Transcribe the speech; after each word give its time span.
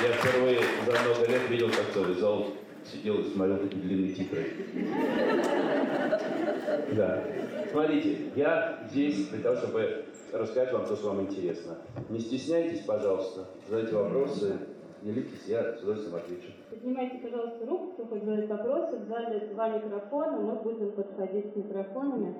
Я 0.00 0.12
впервые 0.12 0.60
за 0.86 0.92
много 0.92 1.28
лет 1.28 1.50
видел, 1.50 1.68
как 1.70 1.92
целый 1.92 2.14
зал 2.14 2.46
сидел 2.84 3.18
и 3.20 3.24
смотрел 3.24 3.58
такие 3.58 3.82
длинные 3.82 4.14
титры. 4.14 4.46
Да. 6.94 7.24
Смотрите, 7.70 8.18
я 8.36 8.78
здесь 8.88 9.28
для 9.28 9.40
того, 9.40 9.56
чтобы 9.56 10.04
рассказать 10.32 10.72
вам 10.72 10.86
то, 10.86 10.94
что 10.94 11.08
вам 11.08 11.22
интересно. 11.22 11.78
Не 12.10 12.20
стесняйтесь, 12.20 12.82
пожалуйста, 12.82 13.46
задайте 13.68 13.96
вопросы, 13.96 14.52
делитесь, 15.02 15.44
я 15.48 15.74
с 15.74 15.80
удовольствием 15.80 16.14
отвечу. 16.14 16.52
Поднимайте, 16.70 17.18
пожалуйста, 17.18 17.66
руку, 17.66 17.92
кто 17.94 18.04
хочет 18.06 18.24
задать 18.24 18.48
вопросы. 18.48 18.98
В 18.98 19.08
зале 19.08 19.48
два 19.52 19.68
микрофона, 19.68 20.38
мы 20.38 20.54
будем 20.62 20.92
подходить 20.92 21.52
с 21.52 21.56
микрофонами. 21.56 22.36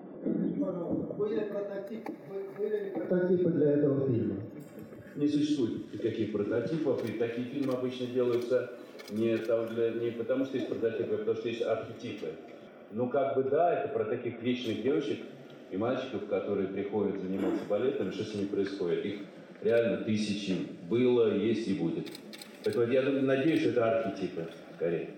Были 1.16 1.40
прототипы, 1.40 2.12
были 2.56 2.90
прототипы 2.90 3.50
для 3.50 3.72
этого 3.72 4.06
фильма? 4.06 4.36
Не 5.19 5.27
существует 5.27 5.93
никаких 5.93 6.30
прототипов, 6.30 7.05
и 7.05 7.18
такие 7.18 7.48
фильмы 7.48 7.73
обычно 7.73 8.07
делаются 8.07 8.71
не, 9.11 9.36
там 9.36 9.67
для, 9.67 9.91
не 9.91 10.13
потому, 10.13 10.44
что 10.44 10.58
есть 10.58 10.68
прототипы, 10.68 11.14
а 11.14 11.18
потому 11.18 11.36
что 11.36 11.49
есть 11.49 11.63
архетипы. 11.63 12.29
Ну, 12.93 13.08
как 13.08 13.35
бы 13.35 13.43
да, 13.43 13.81
это 13.81 13.89
про 13.93 14.04
таких 14.04 14.41
вечных 14.41 14.81
девочек 14.81 15.18
и 15.72 15.77
мальчиков, 15.77 16.29
которые 16.29 16.68
приходят 16.68 17.21
заниматься 17.21 17.64
балетом, 17.68 18.13
что 18.13 18.22
с 18.22 18.32
ними 18.32 18.46
происходит. 18.46 19.04
Их 19.04 19.21
реально 19.61 20.04
тысячи 20.04 20.54
было, 20.89 21.35
есть 21.35 21.66
и 21.66 21.75
будет. 21.75 22.07
Поэтому 22.63 22.86
я 22.86 23.03
думаю, 23.03 23.25
надеюсь, 23.25 23.63
что 23.63 23.71
это 23.71 23.99
архетипы, 23.99 24.46
скорее. 24.77 25.11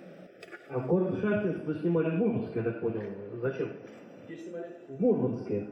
А 0.70 0.80
Шахтинск 0.80 1.66
вы 1.66 1.74
снимали 1.74 2.08
в 2.08 2.14
Мурманске, 2.14 2.60
я 2.60 2.62
так 2.62 2.80
понял. 2.80 3.02
Зачем? 3.42 3.68
Где 4.26 4.38
снимали? 4.38 4.66
В 4.88 4.98
Мурманске. 4.98 5.66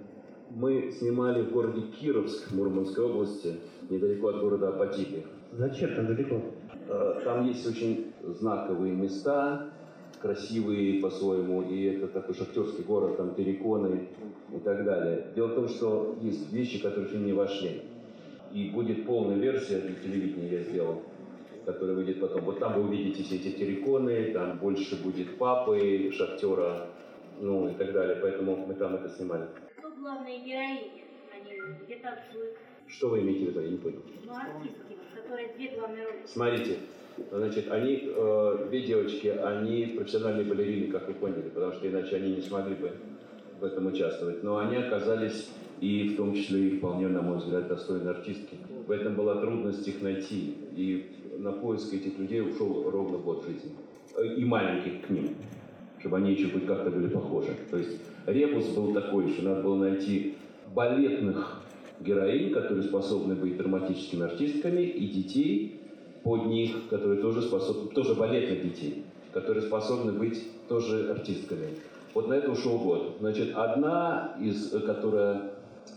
Мы 0.51 0.91
снимали 0.93 1.43
в 1.43 1.53
городе 1.53 1.83
Кировск, 1.83 2.53
Мурманской 2.53 3.05
области, 3.05 3.57
недалеко 3.91 4.29
от 4.29 4.41
города 4.41 4.71
Апатиты. 4.71 5.25
Зачем 5.53 5.95
так 5.95 6.07
далеко? 6.07 6.41
Э, 6.89 7.21
Там 7.23 7.47
есть 7.47 7.67
очень 7.67 8.13
знаковые 8.25 8.95
места, 8.95 9.71
красивые 10.23 11.01
по-своему, 11.01 11.63
и 11.63 11.85
это 11.85 12.09
такой 12.09 12.35
шахтерский 12.35 12.83
город, 12.85 13.19
там 13.19 13.35
терриконы 13.35 14.09
и 14.55 14.59
так 14.59 14.85
далее. 14.85 15.27
Дело 15.35 15.49
в 15.49 15.55
том, 15.55 15.69
что 15.69 16.17
есть 16.23 16.51
вещи, 16.53 16.81
которые 16.81 17.09
в 17.09 17.11
фильм 17.11 17.27
не 17.27 17.35
вошли. 17.35 17.83
И 18.53 18.71
будет 18.71 19.05
полная 19.05 19.37
версия 19.37 19.81
для 19.81 19.95
телевидения 19.95 20.49
я 20.49 20.63
сделал, 20.63 21.03
которая 21.67 21.95
выйдет 21.95 22.21
потом. 22.21 22.43
Вот 22.45 22.59
там 22.59 22.75
вы 22.75 22.89
увидите 22.89 23.23
все 23.23 23.37
эти 23.37 23.51
терриконы, 23.51 24.33
там 24.33 24.59
больше 24.59 25.03
будет 25.03 25.37
папы, 25.37 26.11
шахтера, 26.13 26.87
ну 27.39 27.69
и 27.69 27.75
так 27.75 27.93
далее. 27.93 28.17
Поэтому 28.23 28.57
мы 28.67 28.75
там 28.75 28.95
это 28.95 29.11
снимали. 29.11 29.45
Кто 29.99 30.07
главные 30.07 30.39
героини? 30.45 30.91
Они 31.35 31.61
где 31.85 31.97
танцуют? 31.97 32.57
Что 32.87 33.09
вы 33.09 33.21
имеете 33.21 33.47
в 33.47 33.49
виду? 33.49 33.61
Я 33.61 33.69
не 33.69 33.77
понял. 33.79 34.03
Ну, 34.25 34.33
артистки, 34.33 34.81
вот, 34.91 35.23
которые 35.23 35.49
две 35.57 35.77
главные 35.77 36.05
роли. 36.05 36.17
Смотрите, 36.25 36.77
значит, 37.33 37.71
они, 37.71 38.03
э, 38.05 38.67
две 38.69 38.83
девочки, 38.83 39.27
они 39.27 39.87
профессиональные 39.97 40.45
балерины, 40.47 40.93
как 40.93 41.09
вы 41.09 41.15
поняли, 41.15 41.49
потому 41.49 41.73
что 41.73 41.89
иначе 41.89 42.17
они 42.17 42.37
не 42.37 42.43
смогли 42.43 42.77
бы 42.77 42.93
в 43.61 43.65
этом 43.65 43.87
участвовать. 43.87 44.45
Но 44.45 44.59
они 44.59 44.77
оказались 44.77 45.51
и 45.81 46.11
в 46.11 46.17
том 46.17 46.35
числе 46.35 46.69
и 46.69 46.79
вполне, 46.79 47.09
на 47.09 47.21
мой 47.23 47.39
взгляд, 47.39 47.67
достойные 47.67 48.11
артистки. 48.11 48.57
В 48.87 48.91
этом 48.93 49.17
была 49.17 49.41
трудность 49.41 49.87
их 49.89 50.01
найти. 50.01 50.55
И 50.77 51.11
на 51.39 51.53
поиск 51.53 51.93
этих 51.93 52.19
людей 52.19 52.41
ушел 52.43 52.89
ровно 52.89 53.19
год 53.19 53.45
жизни. 53.45 53.73
Э, 54.17 54.25
И 54.25 54.45
маленьких 54.45 55.07
к 55.07 55.11
ним, 55.11 55.35
чтобы 55.99 56.19
они 56.19 56.33
еще 56.35 56.51
хоть 56.53 56.67
как-то 56.67 56.91
были 56.91 57.09
похожи. 57.09 57.51
То 57.71 57.79
есть 57.79 58.01
ребус 58.33 58.67
был 58.69 58.93
такой, 58.93 59.29
что 59.33 59.43
надо 59.43 59.63
было 59.63 59.77
найти 59.77 60.37
балетных 60.75 61.63
героинь, 62.01 62.53
которые 62.53 62.85
способны 62.85 63.35
быть 63.35 63.57
драматическими 63.57 64.25
артистками, 64.25 64.83
и 64.83 65.07
детей 65.09 65.81
под 66.23 66.47
них, 66.47 66.89
которые 66.91 67.21
тоже 67.21 67.43
способны, 67.43 67.91
тоже 67.91 68.15
балетных 68.15 68.63
детей, 68.63 69.05
которые 69.33 69.63
способны 69.63 70.13
быть 70.13 70.43
тоже 70.69 71.11
артистками. 71.11 71.69
Вот 72.15 72.29
на 72.29 72.35
это 72.35 72.51
ушел 72.51 72.79
год. 72.79 73.17
Значит, 73.21 73.55
одна 73.55 74.37
из, 74.41 74.71
которая, 74.71 75.53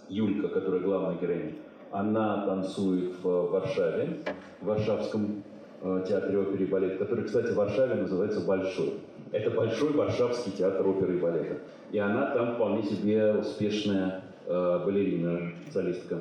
Юлька, 0.10 0.48
которая 0.50 0.82
главная 0.82 1.18
героиня, 1.20 1.54
она 1.92 2.46
танцует 2.46 3.14
в 3.22 3.52
Варшаве, 3.52 4.20
в 4.62 4.66
Варшавском 4.66 5.44
э, 5.82 6.06
театре 6.08 6.40
оперы 6.40 6.64
и 6.64 6.68
балета, 6.68 6.98
который, 6.98 7.26
кстати, 7.26 7.52
в 7.52 7.56
Варшаве 7.56 7.96
называется 7.96 8.46
Большой. 8.46 8.94
Это 9.32 9.50
Большой 9.52 9.94
Варшавский 9.94 10.52
театр 10.52 10.86
оперы 10.88 11.16
и 11.16 11.20
балета. 11.20 11.58
И 11.92 11.98
она 11.98 12.32
там 12.32 12.56
вполне 12.56 12.84
себе 12.84 13.34
успешная 13.36 14.24
э, 14.46 14.82
балерина, 14.86 15.54
солистка. 15.72 16.20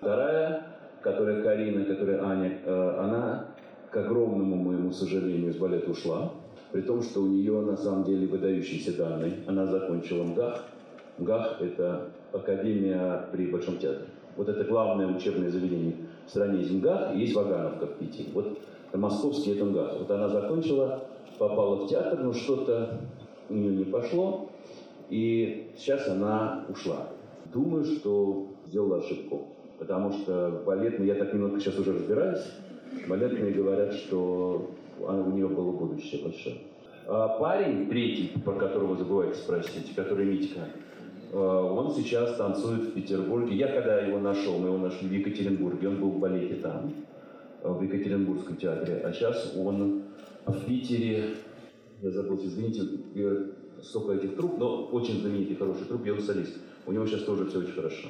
Вторая, 0.00 0.66
которая 1.00 1.42
Карина, 1.42 1.84
которая 1.84 2.24
Аня, 2.24 2.58
э, 2.64 2.96
она, 2.98 3.46
к 3.90 3.96
огромному 3.96 4.56
моему 4.56 4.90
сожалению, 4.90 5.50
из 5.50 5.56
балета 5.56 5.90
ушла. 5.90 6.32
При 6.72 6.80
том, 6.80 7.02
что 7.02 7.20
у 7.22 7.26
нее 7.26 7.60
на 7.60 7.76
самом 7.76 8.02
деле 8.02 8.26
выдающиеся 8.26 8.96
данные. 8.96 9.34
Она 9.46 9.66
закончила 9.66 10.24
МГАХ. 10.24 10.64
МГАХ– 11.18 11.58
это 11.60 12.08
Академия 12.32 13.26
при 13.30 13.46
Большом 13.46 13.78
театре. 13.78 14.06
Вот 14.36 14.48
это 14.48 14.64
главное 14.64 15.06
учебное 15.06 15.50
заведение 15.50 15.94
в 16.26 16.30
стране 16.30 16.62
из 16.62 16.70
МГАХ, 16.72 17.14
есть 17.14 17.34
Вагановка 17.36 17.86
в 17.86 17.94
Питере. 17.98 18.30
Вот 18.34 18.58
московский 18.92 19.52
это 19.52 19.64
МГАХ. 19.66 19.98
Вот 20.00 20.10
она 20.10 20.28
закончила, 20.28 21.04
попала 21.38 21.84
в 21.84 21.88
театр, 21.88 22.20
но 22.20 22.32
что-то 22.32 23.00
у 23.48 23.54
нее 23.54 23.76
не 23.76 23.84
пошло, 23.84 24.48
и 25.10 25.70
сейчас 25.76 26.08
она 26.08 26.64
ушла. 26.68 27.08
Думаю, 27.52 27.84
что 27.84 28.48
сделала 28.66 28.98
ошибку, 28.98 29.48
потому 29.78 30.12
что 30.12 30.62
балетные, 30.66 31.08
я 31.08 31.14
так 31.14 31.32
немного 31.32 31.60
сейчас 31.60 31.78
уже 31.78 31.92
разбираюсь, 31.92 32.44
балетные 33.08 33.52
говорят, 33.52 33.92
что 33.92 34.70
у 34.98 35.30
нее 35.30 35.48
было 35.48 35.72
будущее 35.72 36.22
большое. 36.22 36.56
А 37.06 37.28
парень, 37.38 37.88
третий, 37.88 38.32
про 38.44 38.54
которого 38.54 38.96
забываете 38.96 39.36
спросить, 39.36 39.94
который 39.94 40.24
Митька, 40.24 40.60
э, 41.32 41.36
он 41.36 41.92
сейчас 41.92 42.36
танцует 42.36 42.80
в 42.84 42.92
Петербурге. 42.92 43.54
Я 43.54 43.68
когда 43.68 44.00
его 44.00 44.18
нашел, 44.18 44.58
мы 44.58 44.68
его 44.68 44.78
нашли 44.78 45.08
в 45.08 45.12
Екатеринбурге, 45.12 45.88
он 45.88 46.00
был 46.00 46.08
в 46.10 46.18
балете 46.18 46.54
там, 46.54 46.94
э, 47.62 47.70
в 47.70 47.82
Екатеринбургском 47.82 48.56
театре, 48.56 49.02
а 49.04 49.12
сейчас 49.12 49.54
он 49.54 50.03
в 50.46 50.66
Питере, 50.66 51.34
я 52.02 52.10
забыл, 52.10 52.38
извините, 52.42 52.82
э, 53.14 53.50
столько 53.82 54.12
этих 54.12 54.36
труп, 54.36 54.58
но 54.58 54.86
очень 54.86 55.20
знаменитый, 55.20 55.56
хороший 55.56 55.86
труп, 55.86 56.04
я 56.04 56.18
солист. 56.20 56.58
У 56.86 56.92
него 56.92 57.06
сейчас 57.06 57.22
тоже 57.22 57.46
все 57.46 57.60
очень 57.60 57.72
хорошо. 57.72 58.08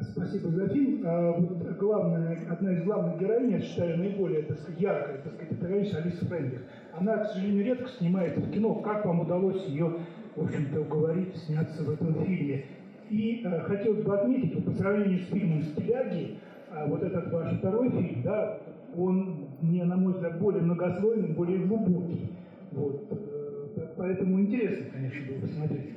Спасибо 0.00 0.50
за 0.50 0.68
фильм. 0.68 1.02
А 1.04 1.32
вот 1.32 1.76
главная, 1.78 2.38
одна 2.48 2.72
из 2.72 2.84
главных 2.84 3.20
героинь, 3.20 3.52
я 3.52 3.60
считаю, 3.60 3.98
наиболее 3.98 4.42
так 4.42 4.58
сказать, 4.58 4.80
яркая, 4.80 5.22
так 5.22 5.34
сказать, 5.34 5.52
это 5.52 5.66
героиня 5.66 5.96
Алиса 5.96 6.26
Фрейндлих. 6.26 6.60
Она, 6.92 7.16
к 7.18 7.26
сожалению, 7.28 7.64
редко 7.64 7.88
снимается 7.98 8.40
в 8.40 8.50
кино. 8.50 8.74
Как 8.76 9.04
вам 9.04 9.20
удалось 9.20 9.66
ее, 9.66 9.96
в 10.36 10.44
общем-то, 10.44 10.80
уговорить 10.80 11.36
сняться 11.36 11.82
в 11.82 11.90
этом 11.90 12.24
фильме? 12.24 12.64
И 13.10 13.42
э, 13.44 13.60
хотелось 13.60 14.04
бы 14.04 14.14
отметить, 14.14 14.54
вот 14.54 14.64
по 14.66 14.70
сравнению 14.72 15.18
с 15.20 15.26
фильмом 15.26 15.62
«Стиляги», 15.62 16.38
а 16.70 16.86
вот 16.86 17.02
этот 17.02 17.30
ваш 17.30 17.58
второй 17.58 17.90
фильм, 17.90 18.22
да, 18.22 18.60
он, 18.96 19.41
мне, 19.62 19.84
на 19.84 19.96
мой 19.96 20.12
взгляд, 20.12 20.38
более 20.40 20.62
многослойный, 20.62 21.28
более 21.28 21.58
глубокий. 21.58 22.32
Вот. 22.72 23.06
э, 23.10 23.86
Поэтому 23.96 24.40
интересно, 24.40 24.86
конечно, 24.92 25.32
было 25.32 25.40
посмотреть. 25.40 25.90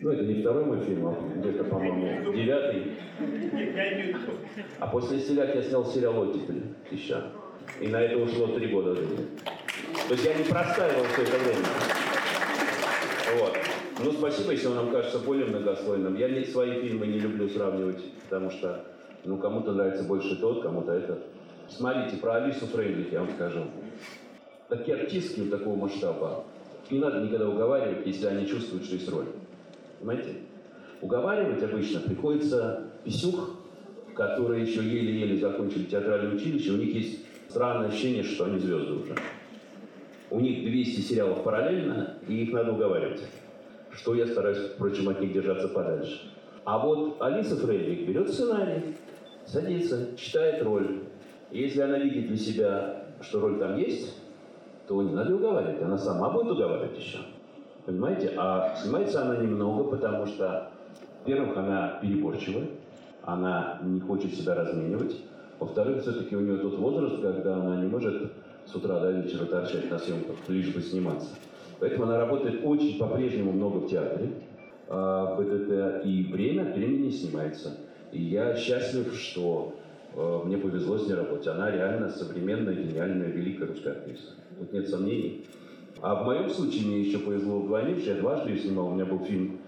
Ну, 0.00 0.10
это 0.10 0.24
не 0.24 0.34
второй 0.42 0.64
мой 0.64 0.80
фильм, 0.80 1.06
а 1.08 1.16
где-то, 1.36 1.64
по-моему, 1.64 2.32
девятый. 2.32 2.92
А 4.78 4.86
после 4.86 5.18
«Стиляк» 5.18 5.54
я 5.56 5.62
снял 5.62 5.84
сериал 5.86 6.20
«Оттепель» 6.20 6.62
еще. 6.90 7.20
И 7.80 7.88
на 7.88 8.00
это 8.00 8.18
ушло 8.18 8.46
три 8.48 8.68
года 8.68 8.94
жизни. 8.94 9.26
То 10.06 10.14
есть 10.14 10.24
я 10.24 10.34
не 10.34 10.44
простаивал 10.44 11.04
все 11.04 11.22
это 11.22 11.38
время. 11.38 11.66
Вот. 13.40 13.56
Ну, 14.04 14.12
спасибо, 14.12 14.52
если 14.52 14.68
он 14.68 14.76
нам 14.76 14.90
кажется 14.90 15.18
более 15.18 15.46
многослойным. 15.46 16.14
Я 16.16 16.28
не, 16.28 16.44
свои 16.44 16.80
фильмы 16.80 17.06
не 17.08 17.18
люблю 17.18 17.48
сравнивать, 17.48 18.02
потому 18.22 18.50
что, 18.50 18.84
ну, 19.24 19.36
кому-то 19.38 19.72
нравится 19.72 20.04
больше 20.04 20.36
тот, 20.40 20.62
кому-то 20.62 20.92
этот. 20.92 21.26
Смотрите, 21.68 22.16
про 22.16 22.36
Алису 22.36 22.66
Фрейндлих 22.66 23.12
я 23.12 23.20
вам 23.20 23.30
скажу. 23.30 23.64
Такие 24.68 24.96
артистки 24.96 25.40
вот 25.40 25.50
такого 25.50 25.76
масштаба, 25.76 26.44
не 26.90 26.98
надо 26.98 27.20
никогда 27.20 27.48
уговаривать, 27.48 28.06
если 28.06 28.26
они 28.26 28.46
чувствуют, 28.46 28.84
что 28.84 28.94
есть 28.94 29.08
роль. 29.08 29.26
Понимаете? 30.00 30.34
Уговаривать 31.00 31.62
обычно 31.62 32.00
приходится 32.00 32.84
писюх, 33.04 33.56
которые 34.14 34.64
еще 34.64 34.82
еле-еле 34.82 35.38
закончили 35.38 35.84
театральное 35.84 36.34
училище, 36.34 36.72
у 36.72 36.76
них 36.76 36.94
есть 36.94 37.24
странное 37.48 37.88
ощущение, 37.88 38.24
что 38.24 38.46
они 38.46 38.58
звезды 38.58 38.92
уже. 38.92 39.14
У 40.30 40.40
них 40.40 40.64
200 40.64 41.00
сериалов 41.00 41.42
параллельно, 41.44 42.18
и 42.26 42.42
их 42.42 42.52
надо 42.52 42.72
уговаривать. 42.72 43.22
Что 43.92 44.14
я 44.14 44.26
стараюсь, 44.26 44.58
впрочем, 44.58 45.08
от 45.08 45.20
них 45.20 45.32
держаться 45.32 45.68
подальше. 45.68 46.30
А 46.64 46.78
вот 46.78 47.22
Алиса 47.22 47.56
Фрейдлих 47.56 48.06
берет 48.06 48.28
сценарий, 48.28 48.96
садится, 49.46 50.16
читает 50.16 50.62
роль. 50.62 51.00
Если 51.50 51.80
она 51.80 51.98
видит 51.98 52.28
для 52.28 52.36
себя, 52.36 53.04
что 53.20 53.40
роль 53.40 53.58
там 53.58 53.78
есть, 53.78 54.14
то 54.86 55.02
не 55.02 55.12
надо 55.12 55.34
уговаривать, 55.34 55.82
она 55.82 55.96
сама 55.96 56.30
будет 56.30 56.52
уговаривать 56.52 56.98
еще. 56.98 57.18
Понимаете? 57.86 58.32
А 58.36 58.76
снимается 58.76 59.22
она 59.22 59.38
немного, 59.38 59.84
потому 59.84 60.26
что, 60.26 60.70
во-первых, 61.20 61.56
она 61.56 61.98
переборчивая, 62.02 62.66
она 63.22 63.78
не 63.82 64.00
хочет 64.00 64.34
себя 64.34 64.54
разменивать. 64.54 65.16
Во-вторых, 65.58 66.02
все-таки 66.02 66.36
у 66.36 66.40
нее 66.40 66.58
тот 66.58 66.78
возраст, 66.78 67.20
когда 67.20 67.56
она 67.56 67.76
не 67.82 67.88
может 67.88 68.32
с 68.66 68.74
утра 68.74 69.00
до 69.00 69.10
вечера 69.10 69.46
торчать 69.46 69.90
на 69.90 69.98
съемках, 69.98 70.36
лишь 70.48 70.72
бы 70.74 70.80
сниматься. 70.82 71.30
Поэтому 71.80 72.04
она 72.04 72.18
работает 72.18 72.60
очень 72.64 72.98
по-прежнему 72.98 73.52
много 73.52 73.78
в 73.78 73.88
театре, 73.88 74.30
а, 74.88 75.34
в 75.34 75.38
БДТ, 75.38 76.04
и 76.04 76.24
время 76.30 76.62
от 76.70 76.76
времени 76.76 77.10
снимается. 77.10 77.76
И 78.12 78.22
я 78.22 78.54
счастлив, 78.56 79.14
что 79.14 79.74
мне 80.14 80.58
повезло 80.58 80.98
с 80.98 81.06
ней 81.06 81.14
работать. 81.14 81.46
Она 81.46 81.70
реально 81.70 82.10
современная, 82.10 82.74
гениальная, 82.74 83.28
великая 83.28 83.66
русская 83.66 83.92
актриса. 83.92 84.34
Тут 84.58 84.72
нет 84.72 84.88
сомнений. 84.88 85.46
А 86.00 86.22
в 86.22 86.26
моем 86.26 86.48
случае 86.50 86.86
мне 86.86 87.00
еще 87.00 87.18
повезло 87.18 87.60
вдвойне, 87.60 87.98
что 88.00 88.12
я 88.12 88.20
дважды 88.20 88.50
ее 88.50 88.58
снимал. 88.58 88.86
У 88.88 88.94
меня 88.94 89.04
был 89.04 89.18
фильм 89.20 89.60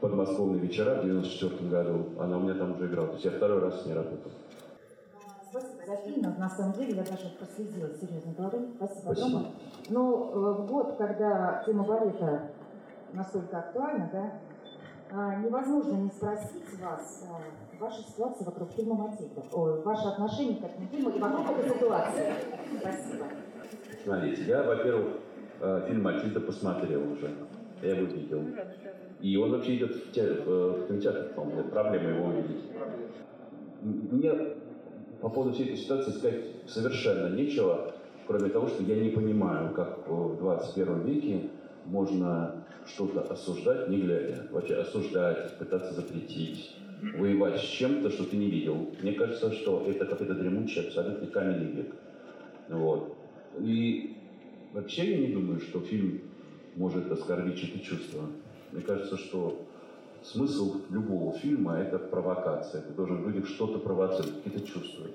«Подмосковные 0.00 0.60
вечера» 0.60 1.00
в 1.00 1.04
94 1.04 1.68
году. 1.68 2.06
Она 2.18 2.38
у 2.38 2.40
меня 2.40 2.54
там 2.54 2.72
уже 2.72 2.86
играла. 2.86 3.08
То 3.08 3.14
есть 3.14 3.24
я 3.24 3.32
второй 3.32 3.60
раз 3.60 3.82
с 3.82 3.86
ней 3.86 3.94
работал. 3.94 4.30
Спасибо 5.50 5.84
за 5.86 5.96
фильм. 5.96 6.22
На 6.38 6.48
самом 6.48 6.72
деле 6.72 6.96
я 6.96 7.02
даже 7.02 7.30
проследила, 7.38 7.90
серьезно 8.00 8.32
говорю. 8.32 8.68
Спасибо, 8.76 9.12
Спасибо. 9.12 9.42
Но 9.90 10.30
э, 10.32 10.62
в 10.62 10.66
год, 10.66 10.94
когда 10.96 11.62
тема 11.66 11.84
балета 11.84 12.50
настолько 13.12 13.58
актуальна, 13.58 14.08
да, 14.12 14.32
невозможно 15.12 15.92
не 15.98 16.10
спросить 16.10 16.80
вас 16.80 17.28
а, 17.28 17.82
вашей 17.82 18.04
ситуации 18.04 18.44
вокруг 18.44 18.70
фильма 18.72 18.94
«Матильда». 18.94 19.42
Ой, 19.52 19.82
ваше 19.82 20.08
отношение 20.08 20.56
к 20.56 20.64
этому 20.64 20.88
фильму 20.88 21.10
и 21.10 21.18
вокруг 21.18 21.58
этой 21.58 21.70
ситуации. 21.70 22.32
Спасибо. 22.80 23.24
Смотрите, 24.04 24.42
я, 24.44 24.62
во-первых, 24.62 25.18
э, 25.60 25.84
фильм 25.88 26.02
«Матильда» 26.02 26.40
посмотрел 26.40 27.12
уже. 27.12 27.30
Я 27.82 27.96
его 27.96 28.06
видел. 28.06 28.42
И 29.20 29.36
он 29.36 29.50
вообще 29.52 29.76
идет 29.76 29.94
в, 29.94 30.12
те- 30.12 30.32
в, 30.32 30.86
кинотеатр, 30.86 31.34
по-моему, 31.34 31.62
нет 31.62 31.70
проблемы 31.70 32.10
его 32.10 32.26
увидеть. 32.26 32.64
Мне 33.82 34.32
по 35.20 35.28
поводу 35.28 35.52
всей 35.52 35.66
этой 35.66 35.76
ситуации 35.76 36.10
сказать 36.12 36.44
совершенно 36.66 37.34
нечего, 37.34 37.92
кроме 38.26 38.48
того, 38.50 38.68
что 38.68 38.82
я 38.82 38.96
не 38.96 39.10
понимаю, 39.10 39.74
как 39.74 40.08
в 40.08 40.36
21 40.38 41.00
веке 41.04 41.50
можно 41.84 42.64
что-то 42.86 43.22
осуждать, 43.22 43.88
не 43.88 43.98
глядя. 43.98 44.46
Вообще 44.50 44.76
осуждать, 44.76 45.58
пытаться 45.58 45.92
запретить, 45.94 46.74
воевать 47.16 47.60
с 47.60 47.64
чем-то, 47.64 48.10
что 48.10 48.24
ты 48.24 48.36
не 48.36 48.50
видел. 48.50 48.90
Мне 49.00 49.12
кажется, 49.12 49.52
что 49.52 49.84
это 49.88 50.06
какой-то 50.06 50.34
дремучий, 50.34 50.86
абсолютно 50.86 51.26
каменный 51.26 51.72
век. 51.72 51.94
Вот. 52.68 53.16
И 53.58 54.16
вообще 54.72 55.12
я 55.12 55.28
не 55.28 55.34
думаю, 55.34 55.60
что 55.60 55.80
фильм 55.80 56.22
может 56.76 57.10
оскорбить 57.10 57.58
чьи-то 57.58 57.80
чувства. 57.80 58.22
Мне 58.72 58.82
кажется, 58.82 59.16
что 59.18 59.66
смысл 60.22 60.80
любого 60.90 61.32
фильма– 61.38 61.78
это 61.78 61.98
провокация. 61.98 62.82
Ты 62.82 62.92
должен 62.94 63.22
в 63.22 63.48
что-то 63.48 63.78
провоцировать, 63.78 64.42
какие-то 64.42 64.66
чувства. 64.66 65.06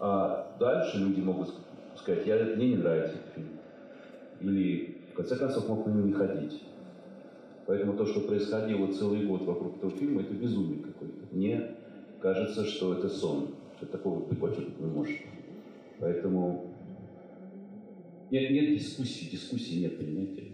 А 0.00 0.56
дальше 0.58 0.98
люди 0.98 1.20
могут 1.20 1.54
сказать, 1.96 2.26
я, 2.26 2.36
мне 2.56 2.70
не 2.70 2.76
нравится 2.76 3.16
этот 3.16 3.34
фильм. 3.34 3.48
Или, 4.40 4.93
в 5.14 5.16
конце 5.16 5.36
концов, 5.36 5.68
мог 5.68 5.86
на 5.86 5.92
него 5.92 6.08
не 6.08 6.12
ходить. 6.12 6.60
Поэтому 7.66 7.96
то, 7.96 8.04
что 8.04 8.22
происходило 8.22 8.92
целый 8.92 9.24
год 9.24 9.42
вокруг 9.42 9.76
этого 9.76 9.92
фильма, 9.92 10.22
это 10.22 10.34
безумие 10.34 10.82
какое-то. 10.82 11.24
Мне 11.30 11.76
кажется, 12.20 12.64
что 12.64 12.94
это 12.94 13.08
сон, 13.08 13.54
что 13.76 13.86
такого 13.86 14.24
вообще 14.28 14.62
быть 14.62 14.80
не 14.80 14.86
может. 14.86 15.16
Поэтому 16.00 16.74
нет, 18.32 18.50
нет 18.50 18.76
дискуссии, 18.76 19.30
дискуссии 19.30 19.82
нет, 19.82 19.96
понимаете? 19.96 20.50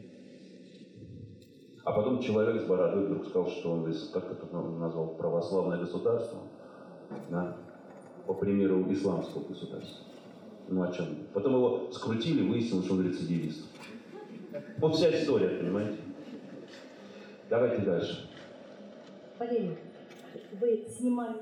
А 1.83 1.93
потом 1.93 2.21
человек 2.21 2.61
с 2.61 2.67
бородой 2.67 3.07
вдруг 3.07 3.29
сказал, 3.29 3.49
что 3.49 3.73
он 3.73 3.91
из, 3.91 4.11
как 4.11 4.31
это 4.31 4.55
назвал, 4.55 5.15
православное 5.17 5.79
государство, 5.79 6.41
да, 7.31 7.57
по 8.27 8.35
примеру 8.35 8.85
исламского 8.93 9.43
государства. 9.45 10.05
Ну 10.69 10.83
о 10.83 10.93
чем? 10.93 11.07
Потом 11.33 11.55
его 11.55 11.91
скрутили, 11.93 12.47
выяснилось, 12.47 12.85
что 12.85 12.95
он 12.95 13.09
рецидивист. 13.09 13.65
Вот 14.79 14.97
вся 14.97 15.11
история, 15.11 15.49
понимаете? 15.49 15.99
Давайте 17.49 17.83
дальше. 17.83 18.29
Валерий, 19.39 19.77
вы 20.61 20.85
снимали, 20.89 21.37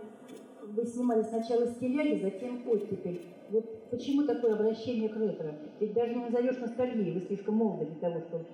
вы 0.63 0.87
снимали 0.87 1.23
сначала 1.23 1.67
стиляги, 1.67 2.21
затем 2.23 2.63
оттепель. 2.69 3.23
Вот 3.51 3.91
почему 3.91 4.27
такое 4.27 4.55
обращение 4.55 5.09
к 5.09 5.17
ретро? 5.17 5.55
Ведь 5.81 5.93
даже 5.95 6.15
не 6.15 6.21
назовешь 6.21 6.59
ностальгией, 6.59 7.13
вы 7.13 7.21
слишком 7.27 7.57
молоды 7.57 7.87
для 7.87 8.11
того, 8.11 8.21
чтобы 8.21 8.45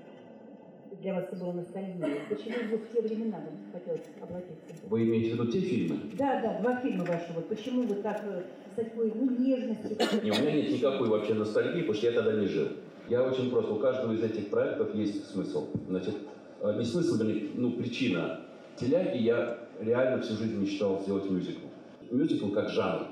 для 1.01 1.15
вас 1.15 1.25
это 1.25 1.37
было 1.37 1.53
ностальгией. 1.53 2.21
Почему 2.29 2.55
вы 2.71 2.79
в 2.79 2.93
те 2.93 3.03
времена 3.03 3.39
вам 3.39 3.59
хотелось 3.73 4.03
обратиться? 4.21 4.87
Вы 4.89 5.03
имеете 5.03 5.31
в 5.31 5.35
виду 5.35 5.51
те 5.51 5.61
фильмы? 5.61 5.99
Да, 6.17 6.41
да, 6.41 6.61
два 6.61 6.77
фильма 6.77 7.05
ваши. 7.05 7.33
Вот 7.35 7.49
почему 7.49 7.83
вы 7.83 7.97
так 7.97 8.23
э, 8.25 8.43
с 8.73 8.77
такой 8.77 9.13
ну, 9.15 9.31
нежностью? 9.31 9.97
Не, 10.23 10.31
у 10.31 10.35
меня 10.35 10.53
нет 10.53 10.71
никакой 10.71 11.09
вообще 11.09 11.35
ностальгии, 11.35 11.81
потому 11.81 11.95
что 11.95 12.07
я 12.07 12.13
тогда 12.13 12.41
не 12.41 12.47
жил. 12.47 12.69
Я 13.09 13.23
очень 13.23 13.51
просто, 13.51 13.73
у 13.73 13.79
каждого 13.79 14.13
из 14.13 14.23
этих 14.23 14.49
проектов 14.49 14.95
есть 14.95 15.31
смысл. 15.31 15.69
Значит, 15.89 16.15
э, 16.61 16.75
не 16.79 16.85
смысл, 16.85 17.23
ну, 17.55 17.73
причина. 17.73 18.41
Теляги 18.77 19.19
я 19.19 19.59
реально 19.81 20.23
всю 20.23 20.35
жизнь 20.35 20.57
мечтал 20.61 21.01
сделать 21.03 21.31
мюзикл. 21.31 21.67
Мюзикл 22.11 22.49
как 22.51 22.71
жанр. 22.71 23.07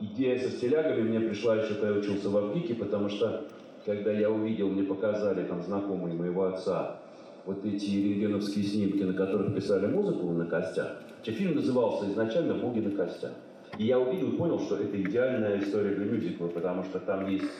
Идея 0.00 0.38
со 0.38 0.50
стилягами 0.50 1.02
мне 1.02 1.20
пришла 1.20 1.56
еще, 1.56 1.74
когда 1.74 1.88
я 1.88 1.98
учился 1.98 2.30
в 2.30 2.36
Авгике, 2.36 2.74
потому 2.74 3.08
что, 3.08 3.44
когда 3.84 4.12
я 4.12 4.30
увидел, 4.30 4.68
мне 4.68 4.84
показали 4.84 5.44
там 5.44 5.62
знакомые 5.62 6.14
моего 6.14 6.44
отца 6.44 7.00
вот 7.44 7.64
эти 7.64 7.90
рентгеновские 7.90 8.64
снимки, 8.64 9.02
на 9.02 9.14
которых 9.14 9.54
писали 9.54 9.86
музыку 9.86 10.26
на 10.26 10.46
костях. 10.46 10.98
Фильм 11.24 11.56
назывался 11.56 12.10
изначально 12.10 12.54
«Боги 12.54 12.80
на 12.80 12.90
костях». 12.90 13.32
И 13.76 13.84
я 13.84 13.98
увидел 13.98 14.32
и 14.32 14.36
понял, 14.36 14.60
что 14.60 14.76
это 14.76 15.00
идеальная 15.00 15.58
история 15.58 15.94
для 15.94 16.04
мюзикла, 16.04 16.48
потому 16.48 16.84
что 16.84 17.00
там 17.00 17.28
есть 17.28 17.50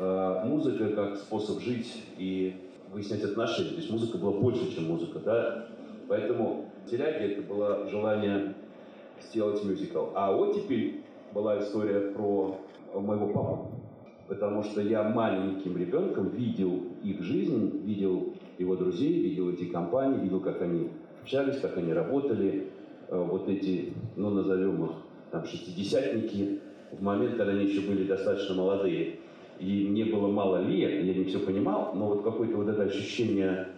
музыка 0.00 0.88
как 0.90 1.16
способ 1.16 1.60
жить 1.60 2.02
и 2.16 2.56
выяснять 2.92 3.22
отношения. 3.22 3.70
То 3.70 3.76
есть 3.76 3.90
музыка 3.90 4.18
была 4.18 4.32
больше, 4.32 4.74
чем 4.74 4.84
музыка, 4.88 5.18
да? 5.18 5.66
Поэтому 6.08 6.70
«Теляги» 6.90 7.32
это 7.32 7.42
было 7.42 7.88
желание 7.88 8.54
сделать 9.20 9.62
мюзикл. 9.64 10.06
А 10.14 10.34
«Оттепель» 10.36 11.02
была 11.32 11.60
история 11.60 12.12
про 12.12 12.58
моего 12.94 13.28
папу. 13.28 13.70
Потому 14.26 14.62
что 14.62 14.80
я 14.80 15.02
маленьким 15.02 15.76
ребенком 15.76 16.30
видел 16.30 16.82
их 17.02 17.20
жизнь, 17.20 17.82
видел 17.84 18.32
его 18.58 18.76
друзей, 18.76 19.20
видел 19.20 19.50
эти 19.50 19.64
компании, 19.64 20.20
видел, 20.20 20.40
как 20.40 20.62
они 20.62 20.90
общались, 21.20 21.60
как 21.60 21.76
они 21.76 21.92
работали. 21.92 22.68
Э, 23.08 23.16
Вот 23.18 23.48
эти, 23.48 23.92
ну, 24.16 24.30
назовем 24.30 24.84
их, 24.84 24.90
там, 25.30 25.44
шестидесятники, 25.44 26.60
в 26.92 27.02
момент, 27.02 27.36
когда 27.36 27.52
они 27.52 27.66
еще 27.66 27.80
были 27.80 28.04
достаточно 28.04 28.54
молодые. 28.54 29.16
И 29.60 29.86
мне 29.86 30.06
было 30.06 30.28
мало 30.28 30.62
лет, 30.62 31.04
я 31.04 31.14
не 31.14 31.24
все 31.24 31.38
понимал, 31.38 31.92
но 31.94 32.08
вот 32.08 32.22
какое-то 32.22 32.56
вот 32.56 32.68
это 32.68 32.84
ощущение 32.84 33.68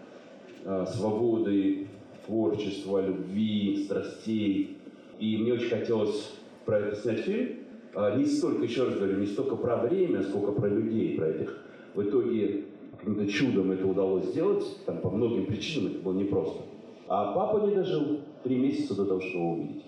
э, 0.64 0.86
свободы, 0.86 1.88
творчества, 2.24 3.04
любви, 3.04 3.84
страстей. 3.84 4.78
И 5.18 5.36
мне 5.36 5.54
очень 5.54 5.68
хотелось 5.68 6.32
про 6.64 6.78
это 6.78 6.96
снять 6.96 7.20
фильм. 7.20 7.48
А, 7.94 8.16
Не 8.16 8.24
столько, 8.26 8.62
еще 8.62 8.84
раз 8.84 8.94
говорю, 8.94 9.18
не 9.18 9.26
столько 9.26 9.56
про 9.56 9.76
время, 9.76 10.22
сколько 10.22 10.52
про 10.52 10.68
людей, 10.68 11.16
про 11.16 11.28
этих. 11.28 11.58
В 11.94 12.02
итоге 12.02 12.64
каким-то 12.96 13.26
чудом 13.26 13.72
это 13.72 13.86
удалось 13.86 14.26
сделать, 14.26 14.64
там 14.86 14.98
по 14.98 15.10
многим 15.10 15.46
причинам 15.46 15.92
это 15.92 16.02
было 16.02 16.14
непросто. 16.14 16.62
А 17.08 17.32
папа 17.34 17.66
не 17.66 17.74
дожил 17.74 18.20
три 18.44 18.56
месяца 18.56 18.94
до 18.94 19.04
того, 19.04 19.20
чтобы 19.20 19.44
его 19.44 19.52
увидеть. 19.54 19.84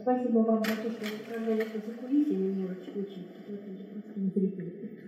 Спасибо 0.00 0.38
вам 0.38 0.58
за 0.58 0.70
то, 0.70 0.90
что 0.90 1.04
вы 1.04 1.16
отправляли 1.16 1.62
это 1.62 1.78
за 1.86 1.92
кулисы, 1.94 2.32
мне 2.34 2.64
очень, 2.64 3.00
очень, 3.00 3.26
очень 3.48 3.86
просто 3.90 4.20
зрители. 4.38 4.72
Скажите, 4.72 4.86
а 4.86 4.98
что 4.98 5.07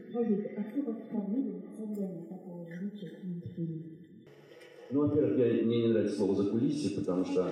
Ну, 4.91 5.07
во-первых, 5.07 5.39
я, 5.39 5.65
мне 5.65 5.83
не 5.83 5.89
нравится 5.89 6.17
слово 6.17 6.35
«закулисье», 6.35 6.99
потому 6.99 7.25
что 7.25 7.49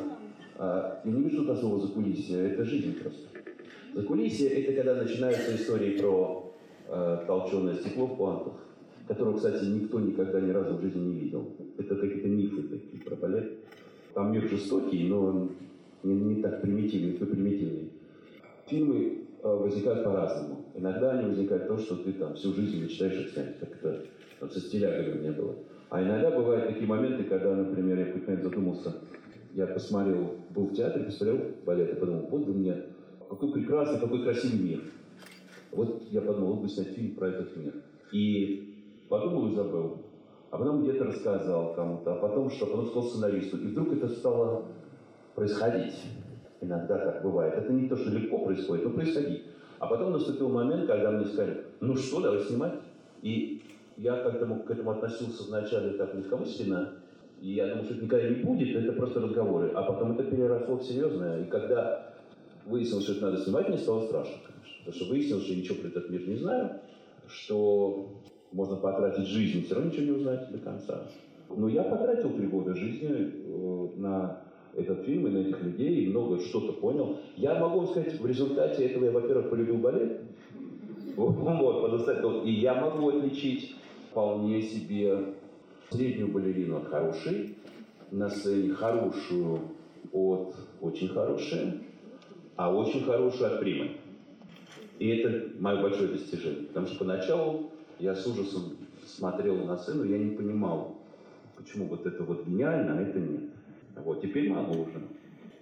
а, 0.56 1.00
не 1.04 1.22
вижу 1.22 1.42
туда 1.42 1.54
слово 1.54 1.80
«закулисье», 1.80 2.50
это 2.50 2.64
жизнь 2.64 2.98
просто. 3.00 3.28
Закулисье– 3.94 4.48
это 4.50 4.72
когда 4.72 4.94
начинаются 4.96 5.54
истории 5.54 5.98
про 5.98 6.52
э, 6.88 7.24
толченое 7.26 7.76
стекло 7.76 8.06
в 8.06 8.16
плантах, 8.16 8.54
которого, 9.06 9.36
кстати, 9.36 9.64
никто 9.64 10.00
никогда 10.00 10.40
ни 10.40 10.50
разу 10.50 10.76
в 10.76 10.82
жизни 10.82 11.00
не 11.00 11.20
видел. 11.20 11.48
Это 11.78 11.96
какие-то 11.96 12.28
мифы 12.28 12.62
такие 12.62 13.02
про 13.02 13.16
балет. 13.16 13.52
Там 14.14 14.32
мир 14.32 14.48
жестокий, 14.48 15.08
но 15.08 15.20
он 15.20 15.50
не, 16.02 16.14
не 16.14 16.42
так 16.42 16.60
примитивный, 16.60 17.12
такой 17.12 17.28
примитивный. 17.28 17.90
Фильмы 18.66 19.27
возникают 19.42 20.04
по-разному. 20.04 20.64
Иногда 20.74 21.12
они 21.12 21.28
возникают 21.28 21.68
то, 21.68 21.78
что 21.78 21.96
ты 21.96 22.12
там 22.12 22.34
всю 22.34 22.52
жизнь 22.52 22.82
мечтаешь 22.82 23.32
снять, 23.32 23.58
как 23.58 23.70
это 23.70 24.04
там, 24.40 24.50
со 24.50 24.60
стилягами 24.60 25.18
у 25.18 25.20
меня 25.20 25.32
было. 25.32 25.54
А 25.90 26.02
иногда 26.02 26.30
бывают 26.30 26.66
такие 26.66 26.86
моменты, 26.86 27.24
когда, 27.24 27.54
например, 27.54 27.98
я 27.98 28.06
какой-то 28.06 28.42
задумался, 28.42 28.92
я 29.54 29.66
посмотрел, 29.66 30.34
был 30.50 30.66
в 30.66 30.74
театре, 30.74 31.06
посмотрел 31.06 31.40
балет 31.64 31.92
и 31.92 31.96
подумал, 31.96 32.26
вот 32.30 32.44
бы 32.44 32.52
мне, 32.52 32.76
какой 33.28 33.52
прекрасный, 33.52 34.00
какой 34.00 34.22
красивый 34.22 34.58
мир. 34.58 34.80
Вот 35.72 36.02
я 36.10 36.20
подумал, 36.20 36.54
вот 36.54 36.62
бы 36.62 36.68
снять 36.68 36.88
фильм 36.88 37.14
про 37.14 37.28
этот 37.28 37.56
мир. 37.56 37.74
И 38.12 38.74
подумал 39.08 39.48
и 39.48 39.54
забыл. 39.54 39.98
А 40.50 40.56
потом 40.56 40.82
где-то 40.82 41.04
рассказал 41.04 41.74
кому-то, 41.74 42.14
а 42.14 42.16
потом 42.16 42.50
что, 42.50 42.66
потом 42.66 42.86
сказал 42.86 43.10
сценаристу. 43.10 43.58
И 43.58 43.66
вдруг 43.68 43.92
это 43.92 44.08
стало 44.08 44.64
происходить. 45.34 45.94
Иногда 46.60 46.98
так 46.98 47.22
бывает. 47.22 47.54
Это 47.54 47.72
не 47.72 47.88
то, 47.88 47.96
что 47.96 48.10
легко 48.10 48.38
происходит, 48.38 48.84
но 48.84 48.90
происходит. 48.90 49.42
А 49.78 49.86
потом 49.86 50.12
наступил 50.12 50.48
момент, 50.48 50.86
когда 50.86 51.10
мне 51.10 51.24
сказали, 51.24 51.64
ну 51.80 51.96
что, 51.96 52.20
давай 52.20 52.40
снимать. 52.40 52.74
И 53.22 53.62
я 53.96 54.16
к 54.22 54.26
этому, 54.26 54.60
к 54.62 54.70
этому 54.70 54.90
относился 54.90 55.44
вначале 55.44 55.90
так 55.90 56.14
легкомысленно, 56.14 56.94
и 57.40 57.52
я 57.52 57.68
думал, 57.68 57.84
что 57.84 57.94
это 57.94 58.04
никогда 58.04 58.28
не 58.28 58.42
будет, 58.42 58.76
это 58.76 58.92
просто 58.92 59.20
разговоры. 59.20 59.70
А 59.74 59.82
потом 59.82 60.12
это 60.12 60.24
переросло 60.24 60.76
в 60.76 60.82
серьезное. 60.82 61.42
И 61.42 61.44
когда 61.44 62.14
выяснилось, 62.66 63.04
что 63.04 63.12
это 63.14 63.26
надо 63.26 63.38
снимать, 63.38 63.68
мне 63.68 63.78
стало 63.78 64.06
страшно, 64.06 64.34
конечно. 64.44 64.78
Потому 64.84 64.96
что 64.96 65.10
выяснилось, 65.12 65.44
что 65.44 65.52
я 65.52 65.58
ничего 65.58 65.76
про 65.76 65.88
этот 65.88 66.10
мир 66.10 66.28
не 66.28 66.36
знаю, 66.36 66.80
что 67.28 68.08
можно 68.52 68.76
потратить 68.76 69.26
жизнь, 69.26 69.64
все 69.64 69.74
равно 69.74 69.90
ничего 69.90 70.06
не 70.06 70.12
узнать 70.12 70.50
до 70.50 70.58
конца. 70.58 71.02
Но 71.48 71.68
я 71.68 71.82
потратил 71.84 72.30
три 72.30 72.46
года 72.46 72.74
жизни 72.74 73.10
э, 73.10 73.88
на 73.96 74.42
этот 74.78 75.04
фильм 75.04 75.26
и 75.26 75.30
на 75.30 75.38
этих 75.38 75.62
людей, 75.62 76.04
и 76.04 76.08
много 76.08 76.40
что-то 76.40 76.72
понял. 76.74 77.18
Я 77.36 77.58
могу 77.58 77.80
вам 77.80 77.88
сказать, 77.88 78.18
в 78.20 78.26
результате 78.26 78.84
этого 78.84 79.04
я, 79.04 79.10
во-первых, 79.10 79.50
полюбил 79.50 79.78
балет, 79.78 80.22
вот, 81.16 81.82
по-настоящему. 81.82 82.44
И 82.44 82.52
я 82.52 82.74
могу 82.74 83.08
отличить 83.08 83.74
вполне 84.10 84.62
себе 84.62 85.34
среднюю 85.90 86.32
балерину 86.32 86.76
от 86.76 86.86
хорошей, 86.86 87.56
на 88.10 88.30
сцене 88.30 88.72
хорошую 88.72 89.60
от 90.12 90.54
очень 90.80 91.08
хорошей, 91.08 91.80
а 92.56 92.74
очень 92.74 93.04
хорошую 93.04 93.52
от 93.52 93.60
примы. 93.60 93.92
И 94.98 95.08
это 95.08 95.58
мое 95.58 95.80
большое 95.82 96.08
достижение. 96.08 96.66
Потому 96.68 96.86
что 96.86 96.98
поначалу 96.98 97.70
я 97.98 98.14
с 98.14 98.26
ужасом 98.26 98.76
смотрел 99.06 99.56
на 99.64 99.76
сцену, 99.76 100.04
я 100.04 100.18
не 100.18 100.30
понимал, 100.30 100.96
почему 101.56 101.86
вот 101.86 102.06
это 102.06 102.22
вот 102.22 102.46
гениально, 102.46 102.98
а 102.98 103.02
это 103.02 103.18
нет. 103.18 103.42
Вот, 104.04 104.22
теперь 104.22 104.50
могу 104.50 104.82
уже. 104.82 105.00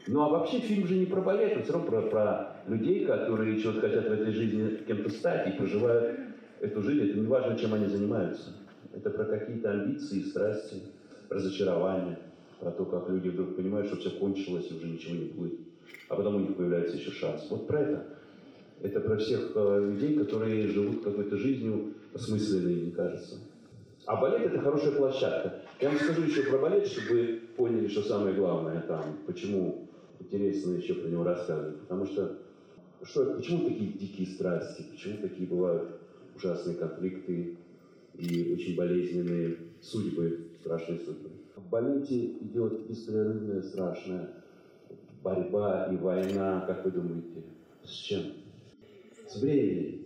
Ну 0.08 0.20
а 0.22 0.28
вообще 0.28 0.60
фильм 0.60 0.86
же 0.86 0.94
не 0.94 1.06
про 1.06 1.20
балет, 1.20 1.52
это 1.52 1.62
все 1.64 1.72
равно 1.72 1.88
про, 1.88 2.02
про 2.02 2.56
людей, 2.68 3.04
которые 3.04 3.60
чего-то 3.60 3.80
хотят 3.80 4.08
в 4.08 4.12
этой 4.12 4.32
жизни 4.32 4.84
кем-то 4.86 5.10
стать 5.10 5.48
и 5.48 5.58
проживают 5.58 6.20
эту 6.60 6.82
жизнь. 6.82 7.10
Это 7.10 7.18
не 7.18 7.26
важно, 7.26 7.58
чем 7.58 7.74
они 7.74 7.86
занимаются. 7.86 8.54
Это 8.94 9.10
про 9.10 9.24
какие-то 9.24 9.72
амбиции, 9.72 10.22
страсти, 10.22 10.82
разочарования, 11.28 12.18
про 12.60 12.70
то, 12.70 12.84
как 12.84 13.08
люди 13.10 13.28
вдруг 13.28 13.56
понимают, 13.56 13.88
что 13.88 13.96
все 13.96 14.10
кончилось 14.10 14.70
и 14.70 14.74
уже 14.74 14.86
ничего 14.86 15.14
не 15.14 15.24
будет. 15.26 15.60
А 16.08 16.14
потом 16.14 16.36
у 16.36 16.40
них 16.40 16.56
появляется 16.56 16.96
еще 16.96 17.10
шанс. 17.10 17.46
Вот 17.50 17.66
про 17.66 17.80
это. 17.80 18.06
Это 18.82 19.00
про 19.00 19.16
всех 19.16 19.52
э, 19.54 19.90
людей, 19.90 20.18
которые 20.18 20.68
живут 20.68 21.02
какой-то 21.02 21.36
жизнью 21.36 21.94
осмысленной, 22.14 22.74
мне 22.74 22.90
кажется. 22.92 23.38
А 24.04 24.20
балет 24.20 24.46
это 24.46 24.60
хорошая 24.60 24.92
площадка. 24.92 25.62
Я 25.80 25.88
вам 25.88 25.98
скажу 25.98 26.22
еще 26.22 26.42
про 26.44 26.58
балет, 26.58 26.86
чтобы 26.86 27.40
поняли, 27.56 27.88
что 27.88 28.02
самое 28.02 28.34
главное 28.34 28.80
там, 28.82 29.18
почему 29.26 29.88
интересно 30.20 30.72
еще 30.72 30.94
про 30.94 31.08
него 31.08 31.24
рассказывать. 31.24 31.80
Потому 31.80 32.06
что, 32.06 32.38
что 33.02 33.34
почему 33.34 33.68
такие 33.68 33.92
дикие 33.92 34.26
страсти, 34.26 34.84
почему 34.90 35.18
такие 35.22 35.48
бывают 35.48 36.00
ужасные 36.34 36.76
конфликты 36.76 37.56
и 38.14 38.52
очень 38.52 38.76
болезненные 38.76 39.56
судьбы, 39.80 40.48
страшные 40.60 41.00
судьбы. 41.00 41.30
В 41.56 41.68
балете 41.68 42.26
идет 42.26 42.86
беспрерывная 42.86 43.62
страшная 43.62 44.30
борьба 45.22 45.88
и 45.92 45.96
война, 45.96 46.64
как 46.66 46.84
вы 46.84 46.92
думаете, 46.92 47.42
с 47.82 47.90
чем? 47.90 48.22
С 49.28 49.40
временем. 49.40 50.02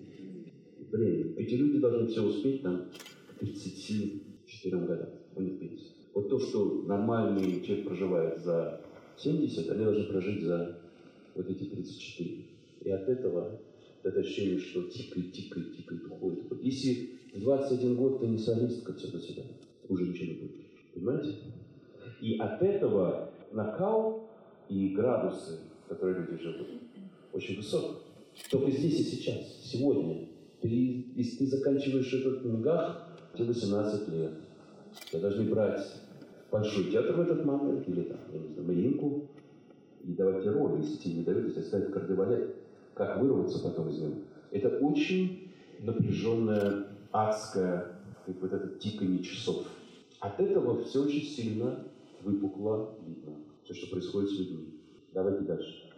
Временем. 0.91 1.35
Эти 1.37 1.55
люди 1.55 1.79
должны 1.79 2.07
все 2.07 2.23
успеть 2.23 2.63
там 2.63 2.87
к 3.29 3.39
34 3.39 4.79
годам. 4.79 5.09
У 5.37 5.43
них 5.43 5.59
пенсия. 5.59 6.00
Вот 6.15 6.29
то, 6.29 6.39
что 6.39 6.83
нормальный 6.87 7.63
человек 7.63 7.87
проживает 7.87 8.41
за 8.41 8.81
70, 9.17 9.71
они 9.71 9.85
должны 9.85 10.05
прожить 10.05 10.43
за 10.43 10.79
вот 11.35 11.49
эти 11.49 11.65
34. 11.65 12.45
И 12.83 12.91
от 12.91 13.09
этого 13.09 13.61
это 14.03 14.21
ощущение, 14.21 14.59
что 14.59 14.83
тикает, 14.85 15.33
тикает, 15.33 15.77
тикает, 15.77 16.07
уходит. 16.07 16.51
Вот 16.51 16.63
если 16.63 17.11
в 17.35 17.41
21 17.41 17.97
год 17.97 18.21
ты 18.21 18.27
не 18.27 18.39
солистка, 18.39 18.95
все 18.95 19.09
до 19.09 19.19
свидания, 19.19 19.57
уже 19.89 20.09
ничего 20.09 20.27
не 20.27 20.39
будет. 20.41 20.57
Понимаете? 20.95 21.35
И 22.21 22.39
от 22.39 22.63
этого 22.63 23.31
накал 23.53 24.29
и 24.69 24.89
градусы, 24.89 25.61
которые 25.89 26.25
люди 26.27 26.43
живут, 26.43 26.69
очень 27.33 27.57
высок. 27.57 28.03
Только 28.51 28.71
здесь 28.71 29.01
и 29.01 29.03
сейчас, 29.03 29.65
сегодня. 29.65 30.29
Ты, 30.61 31.07
если 31.17 31.39
ты 31.39 31.47
заканчиваешь 31.47 32.13
этот 32.13 32.45
МГАХ, 32.45 33.19
тебе 33.35 33.47
18 33.47 34.09
лет. 34.09 34.33
Тебя 35.11 35.23
должны 35.23 35.51
брать 35.51 35.81
большой 36.51 36.91
театр 36.91 37.17
в 37.17 37.21
этот 37.21 37.45
момент, 37.45 37.89
или 37.89 38.03
там, 38.03 38.19
я 38.33 38.39
не 38.39 38.49
знаю, 38.49 38.67
Мариинку, 38.67 39.29
и 40.03 40.13
давать 40.13 40.43
тебе 40.43 40.53
роли, 40.53 40.83
если 40.83 40.97
тебе 40.97 41.15
не 41.17 41.25
дают, 41.25 41.47
если 41.47 41.61
ставят 41.63 41.93
кардебалет. 41.93 42.57
Как 42.95 43.21
вырваться 43.21 43.63
потом 43.63 43.89
из 43.89 44.01
него? 44.01 44.15
Это 44.51 44.69
очень 44.79 45.53
напряженная, 45.81 46.87
адская, 47.13 47.97
как 48.27 48.41
вот 48.41 48.53
это 48.53 48.79
тиканье 48.79 49.23
часов. 49.23 49.67
От 50.21 50.39
этого 50.41 50.85
все 50.85 51.03
очень 51.05 51.23
сильно 51.23 51.85
выпукло 52.23 52.95
видно, 53.07 53.37
все, 53.65 53.75
что 53.75 53.91
происходит 53.91 54.31
с 54.31 54.39
людьми. 54.39 54.81
Давайте 55.13 55.45
дальше. 55.45 55.91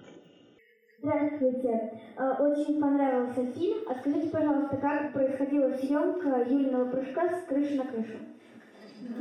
Здравствуйте. 1.00 2.00
Э, 2.16 2.34
Очень 2.38 2.80
понравился 2.80 3.44
фильм. 3.52 3.78
А 3.88 3.98
скажите, 3.98 4.28
пожалуйста, 4.28 4.76
как 4.76 5.12
происходила 5.12 5.70
съемка 5.72 6.46
Юлиного 6.48 6.90
прыжка 6.92 7.28
с 7.28 7.46
крыши 7.48 7.74
на 7.74 7.84
крышу? 7.84 8.18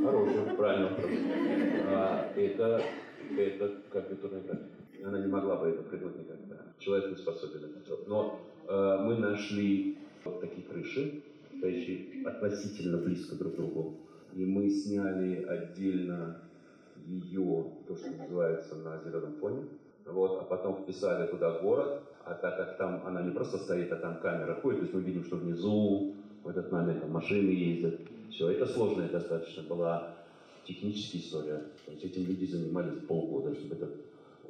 Хороший, 0.03 0.55
правильно. 0.57 0.97
А, 1.88 2.31
это, 2.35 2.81
это 3.38 3.71
компьютерная 3.91 4.41
графика. 4.41 4.67
Она 5.05 5.19
не 5.19 5.27
могла 5.27 5.57
бы 5.57 5.67
это 5.67 5.83
придумать 5.83 6.19
никогда. 6.19 6.57
Человек 6.79 7.09
не 7.09 7.15
способен 7.15 7.65
это 7.65 7.85
делать. 7.85 8.07
Но 8.07 8.39
э, 8.67 8.97
мы 9.03 9.17
нашли 9.17 9.97
вот 10.23 10.41
такие 10.41 10.65
крыши, 10.67 11.23
стоящие 11.57 12.27
относительно 12.27 12.97
близко 12.97 13.35
друг 13.35 13.53
к 13.53 13.55
другу. 13.57 13.97
И 14.33 14.45
мы 14.45 14.69
сняли 14.69 15.43
отдельно 15.43 16.41
ее, 17.05 17.65
то, 17.88 17.95
что 17.95 18.11
называется, 18.11 18.75
на 18.75 19.00
зеленом 19.03 19.33
фоне. 19.39 19.63
Вот, 20.05 20.41
а 20.41 20.43
потом 20.43 20.81
вписали 20.81 21.27
туда 21.27 21.59
город, 21.59 22.01
а 22.25 22.33
так 22.33 22.57
как 22.57 22.77
там 22.77 23.05
она 23.05 23.21
не 23.21 23.31
просто 23.31 23.57
стоит, 23.57 23.91
а 23.91 23.97
там 23.97 24.19
камера 24.19 24.55
ходит, 24.55 24.79
то 24.79 24.83
есть 24.85 24.93
мы 24.93 25.01
видим, 25.01 25.23
что 25.23 25.38
внизу 25.38 26.15
в 26.43 26.50
этот 26.50 26.71
момент 26.71 27.01
там 27.01 27.11
машины 27.11 27.50
ездят. 27.50 28.00
Все, 28.31 28.50
это 28.50 28.65
сложная 28.65 29.09
достаточно 29.09 29.63
была 29.63 30.15
техническая 30.65 31.21
история. 31.21 31.57
То 31.85 31.91
есть 31.91 32.05
этим 32.05 32.25
люди 32.25 32.45
занимались 32.45 33.00
полгода, 33.05 33.53
чтобы 33.53 33.75
это, 33.75 33.89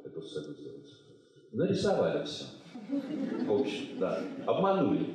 эту 0.04 0.22
сцену 0.22 0.54
сделать. 0.54 0.88
Нарисовали 1.50 2.24
все. 2.24 2.44
В 3.46 3.52
общем, 3.52 3.98
да. 3.98 4.20
Обманули. 4.46 5.06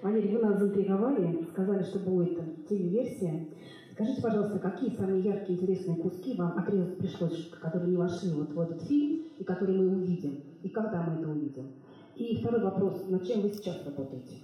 Валерий, 0.00 0.36
вы 0.36 0.38
нас 0.42 0.60
заинтриговали, 0.60 1.44
сказали, 1.50 1.82
что 1.82 1.98
будет 1.98 2.68
телеверсия. 2.68 3.48
Скажите, 3.92 4.22
пожалуйста, 4.22 4.58
какие 4.58 4.94
самые 4.94 5.22
яркие 5.22 5.58
интересные 5.58 5.96
куски 5.96 6.36
вам 6.36 6.56
отрезать 6.58 6.98
пришлось, 6.98 7.50
которые 7.60 7.90
не 7.90 7.96
вошли 7.96 8.30
вот 8.30 8.50
в 8.50 8.60
этот 8.60 8.82
фильм, 8.82 9.24
и 9.38 9.42
которые 9.42 9.78
мы 9.78 9.96
увидим, 9.96 10.44
и 10.62 10.68
когда 10.68 11.02
мы 11.02 11.20
это 11.20 11.30
увидим? 11.30 11.72
И 12.14 12.36
второй 12.36 12.62
вопрос, 12.62 13.08
над 13.08 13.26
чем 13.26 13.40
вы 13.40 13.50
сейчас 13.50 13.84
работаете? 13.84 14.36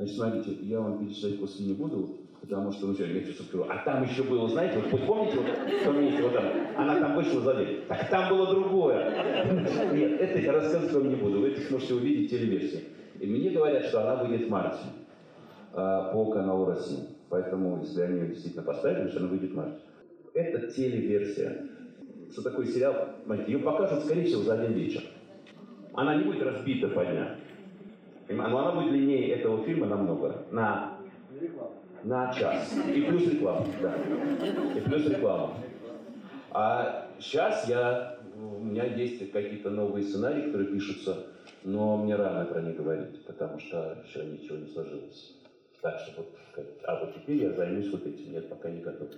Значит, 0.00 0.16
смотрите, 0.16 0.52
я 0.62 0.80
вам 0.80 0.98
перечислять 0.98 1.38
после 1.38 1.66
не 1.66 1.74
буду, 1.74 2.20
потому 2.40 2.72
что, 2.72 2.86
ну 2.86 2.94
что, 2.94 3.04
я 3.04 3.22
сейчас 3.22 3.46
скажу, 3.46 3.66
а 3.68 3.84
там 3.84 4.02
еще 4.02 4.22
было, 4.22 4.48
знаете, 4.48 4.78
вот 4.78 4.90
вы 4.92 5.06
помните, 5.06 5.36
вот 5.36 5.46
в 5.46 5.84
том 5.84 6.00
месте, 6.00 6.22
вот 6.22 6.32
там, 6.32 6.44
она 6.78 6.98
там 6.98 7.16
вышла 7.16 7.42
за 7.42 7.54
дверь, 7.56 7.84
так 7.86 8.08
там 8.08 8.30
было 8.30 8.46
другое. 8.46 9.44
Нет, 9.92 10.18
это 10.18 10.38
я 10.38 10.52
рассказывать 10.52 10.94
вам 10.94 11.08
не 11.10 11.16
буду, 11.16 11.40
вы 11.40 11.48
это 11.48 11.60
сможете 11.60 11.92
увидеть 11.92 12.28
в 12.28 12.30
телеверсии. 12.30 12.84
И 13.20 13.26
мне 13.26 13.50
говорят, 13.50 13.84
что 13.84 14.00
она 14.00 14.24
выйдет 14.24 14.46
в 14.46 14.50
марте 14.50 14.86
а, 15.74 16.10
по 16.14 16.30
каналу 16.30 16.64
России. 16.64 17.04
Поэтому, 17.28 17.82
если 17.82 18.00
они 18.00 18.20
ее 18.20 18.28
действительно 18.28 18.62
поставили, 18.62 19.06
что 19.08 19.18
она 19.18 19.28
выйдет 19.28 19.50
в 19.50 19.56
марте. 19.56 19.80
Это 20.32 20.66
телеверсия. 20.68 21.66
Что 22.32 22.40
такое 22.40 22.64
сериал? 22.64 23.16
Ее 23.46 23.58
покажут, 23.58 24.04
скорее 24.06 24.24
всего, 24.24 24.44
за 24.44 24.54
один 24.54 24.72
вечер. 24.72 25.02
Она 25.92 26.14
не 26.14 26.24
будет 26.24 26.42
разбита 26.42 26.88
по 26.88 27.04
дням. 27.04 27.36
Но 28.30 28.58
она 28.58 28.72
будет 28.72 28.92
длиннее 28.92 29.28
этого 29.30 29.64
фильма 29.64 29.86
намного. 29.86 30.44
На, 30.50 30.98
на 32.04 32.32
час. 32.32 32.72
И 32.94 33.02
плюс 33.02 33.26
реклама, 33.26 33.66
да. 33.82 33.94
И 34.76 34.80
плюс 34.80 35.06
реклама. 35.06 35.54
А 36.52 37.08
сейчас 37.18 37.68
я, 37.68 38.18
у 38.36 38.64
меня 38.64 38.84
есть 38.84 39.32
какие-то 39.32 39.70
новые 39.70 40.04
сценарии, 40.04 40.46
которые 40.46 40.68
пишутся, 40.68 41.26
но 41.64 41.96
мне 41.96 42.14
рано 42.16 42.44
про 42.46 42.60
них 42.60 42.76
говорить, 42.76 43.24
потому 43.24 43.58
что 43.58 43.98
еще 44.06 44.24
ничего 44.24 44.56
не 44.56 44.66
сложилось. 44.66 45.36
Так 45.80 45.98
что 46.00 46.20
вот, 46.20 46.28
а 46.84 47.00
вот 47.00 47.14
теперь 47.14 47.42
я 47.42 47.52
займусь 47.52 47.90
вот 47.90 48.06
этим. 48.06 48.32
Нет, 48.32 48.48
пока 48.48 48.70
не 48.70 48.80
готов. 48.80 49.08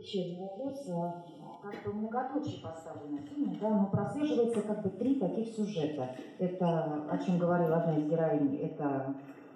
Еще 0.00 0.20
один 0.20 0.38
вопрос. 0.40 0.86
Как 1.70 1.84
бы 1.84 1.98
многоточие 1.98 2.62
поставлено 2.62 3.18
в 3.18 3.28
фильме, 3.28 3.58
да, 3.60 3.70
но 3.70 3.86
прослеживается 3.86 4.62
как 4.62 4.82
бы 4.82 4.90
три 4.90 5.18
таких 5.18 5.48
сюжета. 5.48 6.14
Это, 6.38 7.06
о 7.10 7.18
чем 7.18 7.38
говорила 7.38 7.76
одна 7.76 7.98
из 7.98 8.08
героинь, 8.08 8.56
это 8.56 9.14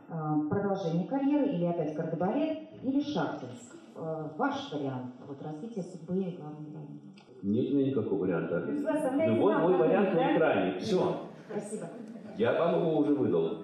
а, 0.08 0.40
продолжение 0.48 1.06
карьеры, 1.06 1.46
или 1.50 1.66
опять 1.66 1.94
кардебалет, 1.94 2.58
или 2.82 3.00
Шахтинск. 3.00 3.76
А, 3.94 4.32
Ваш 4.36 4.72
вариант 4.72 5.14
вот, 5.28 5.40
развития 5.42 5.82
судьбы 5.82 6.14
главной 6.38 6.70
героини. 6.70 7.00
Нет 7.42 7.70
у 7.70 7.76
меня 7.76 7.86
никакого 7.90 8.18
варианта. 8.22 8.58
Любой 8.58 9.56
мой 9.56 9.76
вариант 9.76 10.14
на 10.14 10.36
экране. 10.36 10.78
Все. 10.80 11.16
Спасибо. 11.48 11.88
Я 12.36 12.58
вам 12.58 12.80
его 12.80 12.98
уже 12.98 13.14
выдал. 13.14 13.62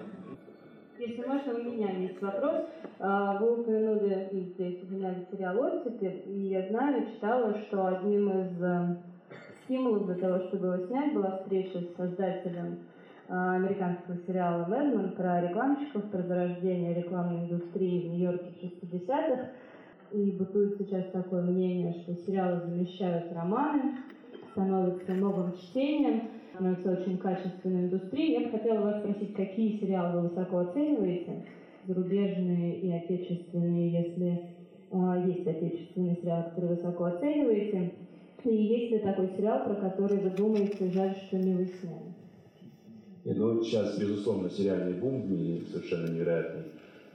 Если 1.07 1.25
можно, 1.25 1.55
у 1.55 1.63
меня 1.63 1.93
есть 1.93 2.21
вопрос. 2.21 2.65
А, 2.99 3.39
Вы 3.39 3.61
упомянули 3.61 4.29
и 4.33 4.41
здесь 4.41 4.83
упоминали 4.83 5.25
«Оттепель», 5.31 6.23
и 6.27 6.49
я 6.49 6.67
знаю, 6.69 7.07
читала, 7.07 7.55
что 7.61 7.87
одним 7.87 8.29
из 8.31 8.61
э, 8.61 8.97
стимулов 9.63 10.07
для 10.07 10.17
того, 10.17 10.49
чтобы 10.49 10.67
его 10.67 10.87
снять, 10.89 11.15
была 11.15 11.37
встреча 11.37 11.79
с 11.79 11.97
создателем 11.97 12.81
а, 13.29 13.55
американского 13.55 14.17
сериала 14.27 14.67
«Мэдмен» 14.67 15.13
про 15.13 15.49
рекламщиков, 15.49 16.11
про 16.11 16.23
зарождение 16.23 16.95
рекламной 16.95 17.45
индустрии 17.45 18.09
в 18.09 18.11
Нью-Йорке 18.11 18.51
в 18.51 18.95
60-х. 18.95 19.51
И 20.11 20.33
бытует 20.33 20.77
сейчас 20.79 21.05
такое 21.13 21.43
мнение, 21.43 22.03
что 22.03 22.17
сериалы 22.17 22.63
замещают 22.67 23.33
романы, 23.33 23.99
становятся 24.51 25.13
новым 25.13 25.53
чтением, 25.53 26.31
становится 26.57 26.91
очень 26.91 27.19
качественной 27.19 27.85
индустрией. 27.85 28.33
Я 28.33 28.41
бы 28.41 28.59
хотела 28.59 28.81
вас 28.81 28.99
спросить, 29.01 29.35
какие 29.35 29.79
сериалы 29.79 30.21
вы 30.21 30.29
высоко 30.29 30.59
оцениваете, 30.59 31.45
зарубежные 31.87 32.81
и 32.81 32.93
отечественные, 32.93 33.91
если 33.91 34.51
э, 34.91 35.29
есть 35.29 35.47
отечественные 35.47 36.17
сериалы, 36.17 36.45
которые 36.51 36.77
высоко 36.77 37.05
оцениваете, 37.05 37.93
и 38.45 38.55
есть 38.55 38.93
ли 38.93 38.99
такой 39.01 39.29
сериал, 39.37 39.65
про 39.65 39.75
который 39.75 40.19
вы 40.19 40.31
думаете, 40.31 40.91
жаль, 40.91 41.15
что 41.27 41.37
не 41.37 41.55
вы 41.55 41.67
сняли? 41.67 42.15
Ну, 43.25 43.63
сейчас, 43.63 43.99
безусловно, 43.99 44.49
сериальный 44.49 44.95
бум 44.95 45.23
в 45.23 45.31
мире 45.31 45.63
совершенно 45.73 46.09
невероятный. 46.09 46.63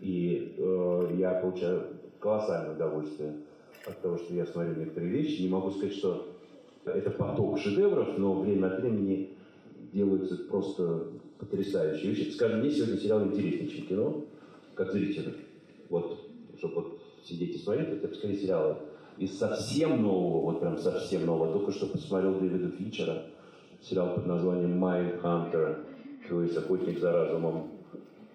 И 0.02 0.56
э, 0.58 1.16
я 1.18 1.32
получаю 1.36 1.84
колоссальное 2.20 2.76
удовольствие 2.76 3.34
от 3.86 4.02
того, 4.02 4.18
что 4.18 4.34
я 4.34 4.46
смотрю 4.46 4.76
некоторые 4.76 5.12
вещи. 5.12 5.44
Не 5.44 5.50
могу 5.50 5.72
сказать, 5.72 5.94
что 5.94 6.28
это 6.86 7.12
поток 7.12 7.60
шедевров, 7.60 8.18
но 8.18 8.42
время 8.42 8.68
от 8.68 8.82
времени 8.82 9.30
делаются 9.94 10.38
просто 10.38 11.08
потрясающие 11.40 12.12
вещи. 12.12 12.32
Скажем, 12.32 12.60
мне 12.60 12.72
сегодня 12.72 12.98
сериал 12.98 13.24
интереснее, 13.26 13.70
чем 13.70 13.88
кино, 13.88 14.26
как 14.76 14.92
зрителю. 14.92 15.34
Вот, 15.90 16.20
чтобы 16.58 16.76
вот 16.76 17.02
сидеть 17.24 17.56
и 17.56 17.60
смотреть, 17.60 17.90
это 17.90 18.14
скорее 18.16 18.38
сериалы. 18.38 18.76
Из 19.18 19.38
совсем 19.38 20.02
нового, 20.02 20.42
вот 20.52 20.60
прям 20.62 20.78
совсем 20.78 21.26
нового, 21.26 21.54
только 21.54 21.72
что 21.72 21.88
посмотрел 21.88 22.40
Дэвида 22.40 22.70
Финчера, 22.78 23.26
сериал 23.82 24.16
под 24.16 24.26
названием 24.26 24.84
Mind 24.84 25.22
Hunter, 25.22 25.86
то 26.28 26.42
есть 26.42 26.56
охотник 26.56 27.00
за 27.00 27.12
разумом, 27.12 27.72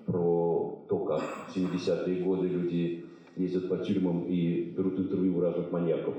про 0.04 0.84
то, 0.88 0.98
как 0.98 1.22
в 1.48 1.56
70-е 1.56 2.22
годы 2.22 2.48
люди 2.48 3.04
ездят 3.36 3.68
по 3.68 3.78
тюрьмам 3.78 4.24
и 4.26 4.72
берут 4.76 4.98
интервью 4.98 5.38
у 5.38 5.40
разных 5.40 5.72
маньяков. 5.72 6.14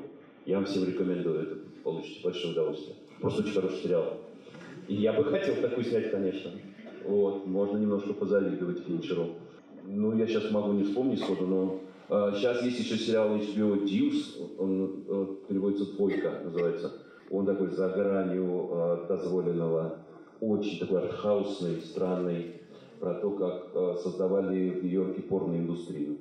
Я 0.46 0.58
вам 0.58 0.66
всем 0.66 0.86
рекомендую, 0.86 1.42
это 1.42 1.58
получите 1.84 2.22
большое 2.24 2.54
удовольствие. 2.54 2.96
Просто 3.22 3.44
очень 3.44 3.54
хороший 3.54 3.78
сериал. 3.84 4.18
Я 4.88 5.14
бы 5.14 5.26
хотел 5.26 5.56
такой 5.56 5.84
снять, 5.84 6.12
конечно. 6.12 6.52
Вот, 7.06 7.46
можно 7.46 7.78
немножко 7.78 8.14
позавидовать 8.14 8.80
Финчеру. 8.86 9.36
Ну, 9.86 10.18
я 10.18 10.28
сейчас 10.28 10.52
могу 10.52 10.74
не 10.74 10.84
вспомнить 10.84 11.20
сходу, 11.20 11.46
но 11.46 11.80
э, 12.10 12.34
сейчас 12.36 12.64
есть 12.64 12.80
еще 12.80 12.98
сериал 12.98 13.36
HBO 13.38 13.86
Deuce, 13.86 14.58
он 14.58 15.04
э, 15.08 15.26
переводится 15.48 15.94
«Двойка» 15.94 16.42
называется. 16.44 16.94
Он 17.30 17.46
такой 17.46 17.68
за 17.70 17.90
гранью 17.90 18.70
э, 18.72 19.06
дозволенного, 19.08 20.00
очень 20.40 20.80
такой 20.80 21.02
артхаусный, 21.02 21.82
странный, 21.82 22.58
про 23.00 23.14
то, 23.16 23.32
как 23.32 23.70
э, 23.74 23.96
создавали 24.02 24.70
в 24.70 24.84
Нью-Йорке 24.84 25.22
порноиндустрию. 25.22 26.18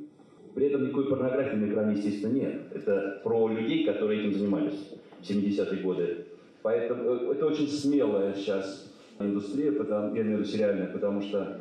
При 0.54 0.66
этом 0.66 0.84
никакой 0.84 1.08
порнографии 1.08 1.56
на 1.56 1.70
экране, 1.70 1.96
естественно, 1.96 2.32
нет. 2.32 2.62
Это 2.72 3.20
про 3.22 3.48
людей, 3.48 3.84
которые 3.84 4.20
этим 4.20 4.32
занимались 4.38 4.90
в 5.20 5.28
70-е 5.28 5.82
годы. 5.82 6.25
Поэтому 6.66 7.10
э, 7.10 7.30
это 7.30 7.46
очень 7.46 7.68
смелая 7.68 8.34
сейчас 8.34 8.92
индустрия, 9.20 9.70
потому, 9.70 10.16
я 10.16 10.22
имею 10.22 10.38
в 10.38 10.40
виду 10.40 10.50
сериальная, 10.50 10.88
потому 10.88 11.22
что 11.22 11.60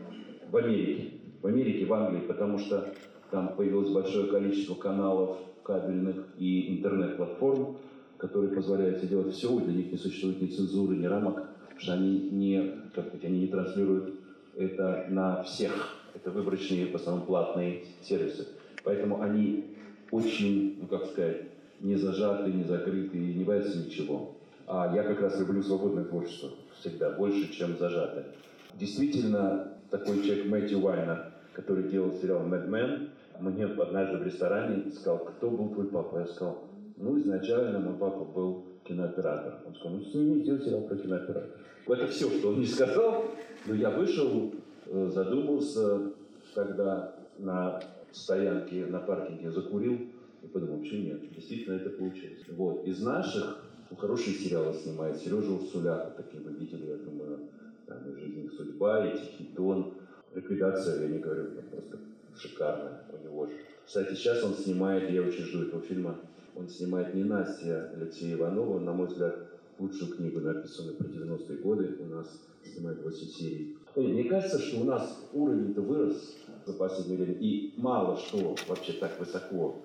в 0.49 0.57
Америке, 0.57 1.11
в 1.43 1.45
Америке, 1.45 1.85
в 1.85 1.93
Англии, 1.93 2.21
потому 2.21 2.57
что 2.57 2.91
там 3.29 3.55
появилось 3.55 3.91
большое 3.91 4.25
количество 4.31 4.73
каналов 4.73 5.37
кабельных 5.61 6.25
и 6.39 6.79
интернет-платформ, 6.79 7.77
которые 8.17 8.51
позволяют 8.51 8.97
себе 8.97 9.09
делать 9.09 9.35
все, 9.35 9.55
для 9.59 9.75
них 9.75 9.91
не 9.91 9.97
существует 9.99 10.41
ни 10.41 10.47
цензуры, 10.47 10.95
ни 10.95 11.05
рамок, 11.05 11.49
потому 11.59 11.79
что 11.81 11.93
они 11.93 12.29
не, 12.31 12.71
как 12.95 13.05
сказать, 13.05 13.25
они 13.25 13.41
не 13.41 13.47
транслируют 13.47 14.11
это 14.57 15.05
на 15.11 15.43
всех. 15.43 15.99
Это 16.15 16.31
выборочные, 16.31 16.87
в 16.87 16.95
основном 16.95 17.27
платные 17.27 17.83
сервисы. 18.01 18.47
Поэтому 18.83 19.21
они 19.21 19.65
очень, 20.09 20.79
ну 20.81 20.87
как 20.87 21.05
сказать, 21.05 21.43
не 21.79 21.95
зажаты, 21.95 22.51
не 22.51 22.63
закрыты, 22.63 23.17
не 23.17 23.43
боятся 23.43 23.77
ничего. 23.77 24.34
А 24.67 24.93
я 24.95 25.03
как 25.03 25.21
раз 25.21 25.39
люблю 25.39 25.61
свободное 25.61 26.05
творчество 26.05 26.49
всегда, 26.79 27.11
больше, 27.11 27.51
чем 27.51 27.77
зажатое. 27.77 28.25
Действительно, 28.73 29.73
такой 29.89 30.23
человек 30.23 30.47
Мэтью 30.47 30.79
Вайна, 30.81 31.31
который 31.53 31.89
делал 31.89 32.11
сериал 32.13 32.41
«Mad 32.41 32.67
Men», 32.67 33.09
мне 33.39 33.65
однажды 33.65 34.17
в 34.17 34.23
ресторане 34.23 34.91
сказал, 34.91 35.19
кто 35.19 35.49
был 35.49 35.69
твой 35.69 35.87
папа? 35.87 36.19
Я 36.19 36.27
сказал, 36.27 36.63
ну, 36.97 37.19
изначально 37.19 37.79
мой 37.79 37.95
папа 37.95 38.23
был 38.23 38.65
кинооператор. 38.85 39.59
Он 39.65 39.75
сказал, 39.75 39.97
ну, 39.97 40.03
сними, 40.03 40.41
сделай 40.41 40.61
сериал 40.61 40.81
про 40.81 40.95
кинооператора. 40.95 41.57
Это 41.87 42.07
все, 42.07 42.29
что 42.29 42.49
он 42.49 42.59
не 42.59 42.65
сказал. 42.65 43.25
Но 43.67 43.75
я 43.75 43.89
вышел, 43.89 44.53
э, 44.85 45.09
задумался, 45.13 46.13
тогда 46.53 47.15
на 47.37 47.81
стоянке, 48.11 48.85
на 48.85 48.99
паркинге 48.99 49.51
закурил 49.51 49.99
и 50.41 50.47
подумал, 50.47 50.79
почему 50.79 51.03
нет, 51.03 51.33
действительно 51.33 51.75
это 51.75 51.89
получилось. 51.89 52.43
Вот. 52.49 52.85
Из 52.85 53.01
наших 53.01 53.64
хорошие 53.97 54.35
сериалы 54.35 54.73
снимает. 54.73 55.17
Сережа 55.17 55.51
Урсуляка, 55.51 56.11
такие 56.17 56.41
вы 56.43 56.51
видели, 56.53 56.85
я 56.85 56.97
думаю, 56.97 57.39
там 57.85 58.09
и 58.09 58.19
«Жизнь 58.19 58.45
и 58.45 58.49
судьба», 58.49 59.07
и 59.07 59.17
«Тихий 59.17 59.51
дон». 59.55 59.93
Ликвидация, 60.33 61.03
я 61.03 61.07
не 61.07 61.19
говорю, 61.19 61.51
просто 61.71 61.97
шикарная 62.37 63.03
у 63.13 63.23
него 63.23 63.45
же. 63.45 63.53
Кстати, 63.85 64.15
сейчас 64.15 64.43
он 64.43 64.53
снимает, 64.53 65.09
я 65.09 65.21
очень 65.21 65.43
жду 65.43 65.63
этого 65.63 65.81
фильма, 65.81 66.19
он 66.55 66.67
снимает 66.67 67.13
не 67.13 67.23
Настя 67.23 67.91
Алексея 67.95 68.35
Иванова, 68.35 68.79
на 68.79 68.91
мой 68.91 69.07
взгляд, 69.07 69.47
лучшую 69.79 70.15
книгу, 70.15 70.39
написанную 70.41 70.97
про 70.97 71.05
90-е 71.05 71.57
годы, 71.59 71.97
у 71.99 72.05
нас 72.05 72.41
снимает 72.65 73.01
8 73.03 73.17
серий. 73.27 73.77
Мне 73.95 74.25
кажется, 74.25 74.59
что 74.59 74.81
у 74.81 74.83
нас 74.83 75.25
уровень-то 75.31 75.81
вырос 75.81 76.35
за 76.65 76.73
последнее 76.73 77.17
время, 77.17 77.39
и 77.39 77.73
мало 77.77 78.17
что 78.17 78.55
вообще 78.67 78.93
так 78.93 79.17
высоко, 79.19 79.81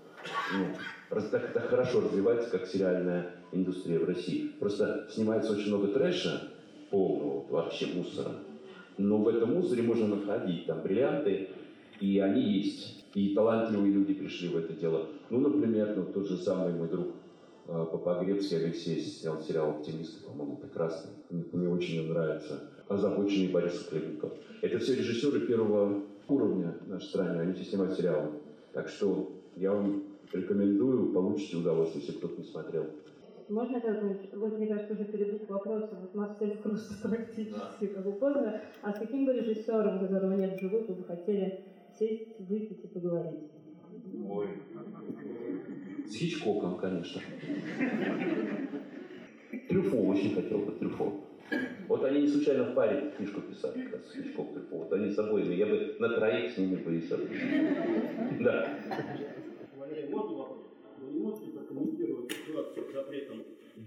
ну, 0.52 0.66
так, 1.10 1.52
так 1.52 1.68
хорошо 1.68 2.00
развивается, 2.00 2.50
как 2.50 2.66
сериальная 2.66 3.34
индустрия 3.52 3.98
в 3.98 4.04
России. 4.04 4.52
Просто 4.58 5.08
снимается 5.10 5.52
очень 5.52 5.68
много 5.68 5.88
трэша, 5.88 6.42
полного 6.90 7.46
вообще 7.48 7.86
мусора, 7.86 8.32
но 8.96 9.18
в 9.18 9.28
этом 9.28 9.54
мусоре 9.54 9.82
можно 9.82 10.06
находить 10.06 10.66
там 10.66 10.82
бриллианты, 10.82 11.50
и 12.00 12.18
они 12.18 12.42
есть. 12.42 13.04
И 13.14 13.34
талантливые 13.34 13.92
люди 13.92 14.14
пришли 14.14 14.48
в 14.48 14.56
это 14.56 14.72
дело. 14.72 15.08
Ну, 15.30 15.40
например, 15.40 15.94
ну, 15.96 16.04
тот 16.04 16.28
же 16.28 16.36
самый 16.36 16.72
мой 16.72 16.88
друг 16.88 17.08
э, 17.66 17.86
Папагребский 17.90 18.58
Алексей 18.58 19.00
снял 19.00 19.40
сериал 19.42 19.70
«Оптимисты», 19.70 20.24
по-моему, 20.24 20.56
прекрасный. 20.56 21.10
Мне, 21.28 21.68
очень 21.68 22.08
нравится. 22.08 22.70
Озабоченный 22.88 23.48
Борис 23.48 23.84
Хлебников. 23.88 24.32
Это 24.62 24.78
все 24.78 24.94
режиссеры 24.94 25.40
первого 25.40 26.02
уровня 26.28 26.76
в 26.86 26.88
нашей 26.88 27.06
стране, 27.06 27.40
они 27.40 27.52
все 27.54 27.64
снимают 27.64 27.96
сериалы. 27.96 28.30
Так 28.72 28.88
что 28.88 29.32
я 29.56 29.72
вам 29.72 30.04
рекомендую, 30.32 31.12
получите 31.12 31.56
удовольствие, 31.56 32.04
если 32.04 32.18
кто-то 32.18 32.40
не 32.40 32.46
смотрел. 32.46 32.86
Можно 33.48 33.80
как 33.80 34.00
вот 34.02 34.58
мне 34.58 34.68
кажется, 34.68 34.92
уже 34.92 35.04
перейду 35.06 35.40
к 35.40 35.50
вопросу, 35.50 35.96
вот 36.00 36.14
у 36.14 36.18
нас 36.18 36.36
все 36.36 36.46
просто 36.62 37.08
практически 37.08 37.86
как 37.86 38.04
бы 38.04 38.12
поздно, 38.12 38.60
а 38.80 38.92
с 38.92 38.98
каким 38.98 39.26
бы 39.26 39.32
режиссером, 39.32 39.98
которого 39.98 40.34
нет 40.34 40.56
в 40.56 40.60
живых, 40.60 40.88
вы 40.88 40.94
бы 40.94 41.04
хотели 41.04 41.60
сесть, 41.98 42.38
выпить 42.38 42.84
и 42.84 42.86
поговорить? 42.86 43.50
Ой. 44.28 44.46
С 46.06 46.14
Хичкоком, 46.14 46.76
конечно. 46.76 47.20
Трюфо 49.68 49.96
очень 49.96 50.34
хотел 50.34 50.58
бы, 50.58 50.72
Трюфо. 50.72 51.12
Вот 51.88 52.04
они 52.04 52.22
не 52.22 52.28
случайно 52.28 52.64
в 52.64 52.74
паре 52.74 53.12
книжку 53.16 53.40
писали, 53.40 53.82
как 53.82 53.94
раз 53.94 54.12
Хичкок, 54.14 54.52
Трюфо. 54.52 54.76
Вот 54.76 54.92
они 54.92 55.10
с 55.10 55.16
собой, 55.16 55.56
я 55.56 55.66
бы 55.66 55.96
на 55.98 56.08
троих 56.10 56.52
с 56.52 56.58
ними 56.58 56.76
повесил. 56.76 57.18
Да. 58.40 58.78
Валерий, 59.90 60.08
можно 60.08 60.38
вопрос? 60.38 60.58
Вы 61.00 61.12
не 61.12 61.20
можете 61.20 61.50
прокомментировать 61.50 62.30
ситуацию 62.32 62.84
с 62.88 62.94
запретом 62.94 63.38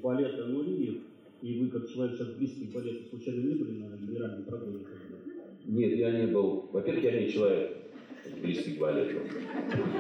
балета 0.02 0.46
Нуриев? 0.46 1.02
И 1.42 1.60
вы, 1.60 1.70
как 1.70 1.90
человек, 1.90 2.18
сейчас 2.18 2.28
близкий 2.30 2.68
к 2.68 2.74
балету, 2.74 3.10
случайно 3.10 3.42
не 3.42 3.56
были 3.56 3.80
на 3.80 3.96
генеральном 3.96 4.44
программе? 4.44 4.80
Нет, 5.66 5.94
я 5.94 6.12
не 6.12 6.28
был. 6.28 6.70
Во-первых, 6.72 7.04
я 7.04 7.22
не 7.22 7.30
человек 7.30 7.78
близкий 8.42 8.76
к 8.76 8.80
балету. 8.80 9.20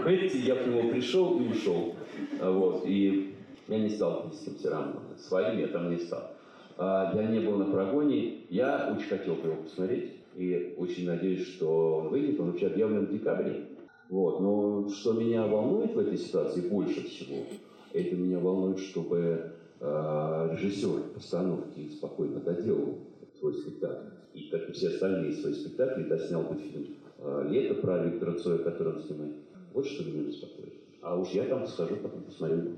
Понимаете, 0.04 0.40
я 0.40 0.56
к 0.56 0.68
нему 0.68 0.90
пришел 0.92 1.40
и 1.40 1.48
ушел. 1.48 1.96
Вот, 2.42 2.84
и 2.86 3.34
я 3.68 3.80
не 3.80 3.90
стал 3.90 4.28
близким 4.28 4.56
тираном. 4.56 5.04
Своим 5.18 5.60
я 5.60 5.68
там 5.68 5.90
не 5.90 6.00
стал. 6.00 6.32
А, 6.78 7.14
я 7.16 7.28
не 7.28 7.40
был 7.40 7.58
на 7.58 7.66
прогоне. 7.66 8.40
Я 8.50 8.94
очень 8.94 9.08
хотел 9.08 9.36
бы 9.36 9.50
его 9.50 9.64
посмотреть. 9.64 10.12
И 10.36 10.74
очень 10.78 11.06
надеюсь, 11.06 11.48
что 11.48 12.00
он 12.00 12.10
выйдет. 12.10 12.40
Он 12.40 12.52
вообще 12.52 12.68
объявлен 12.68 13.06
в 13.06 13.12
декабре. 13.12 13.68
Вот. 14.14 14.42
Но 14.42 14.88
что 14.90 15.14
меня 15.14 15.48
волнует 15.48 15.96
в 15.96 15.98
этой 15.98 16.20
ситуации 16.20 16.70
больше 16.70 17.02
всего, 17.08 17.46
это 17.94 18.16
меня 18.16 18.38
волнует, 18.38 18.78
чтобы 18.78 19.54
э, 19.80 20.50
режиссер 20.52 21.16
постановки 21.16 21.90
спокойно 21.90 22.40
доделал 22.40 23.00
свой 23.40 23.56
спектакль. 23.56 24.10
И 24.36 24.50
как 24.50 24.70
и 24.70 24.72
все 24.72 24.90
остальные 24.90 25.34
свои 25.34 25.54
спектакли, 25.54 26.04
да, 26.04 26.20
снял 26.20 26.44
бы 26.44 26.60
фильм 26.60 26.90
э, 27.18 27.48
«Лето» 27.50 27.82
про 27.82 28.06
Виктора 28.06 28.34
Цоя, 28.36 28.60
который 28.60 28.94
он 28.94 29.02
снимает. 29.02 29.34
Вот 29.74 29.88
что 29.88 30.04
меня 30.04 30.28
беспокоит. 30.28 30.76
А 31.02 31.18
уж 31.18 31.30
я 31.30 31.46
там 31.46 31.66
схожу, 31.66 31.96
потом 31.96 32.22
посмотрю. 32.22 32.78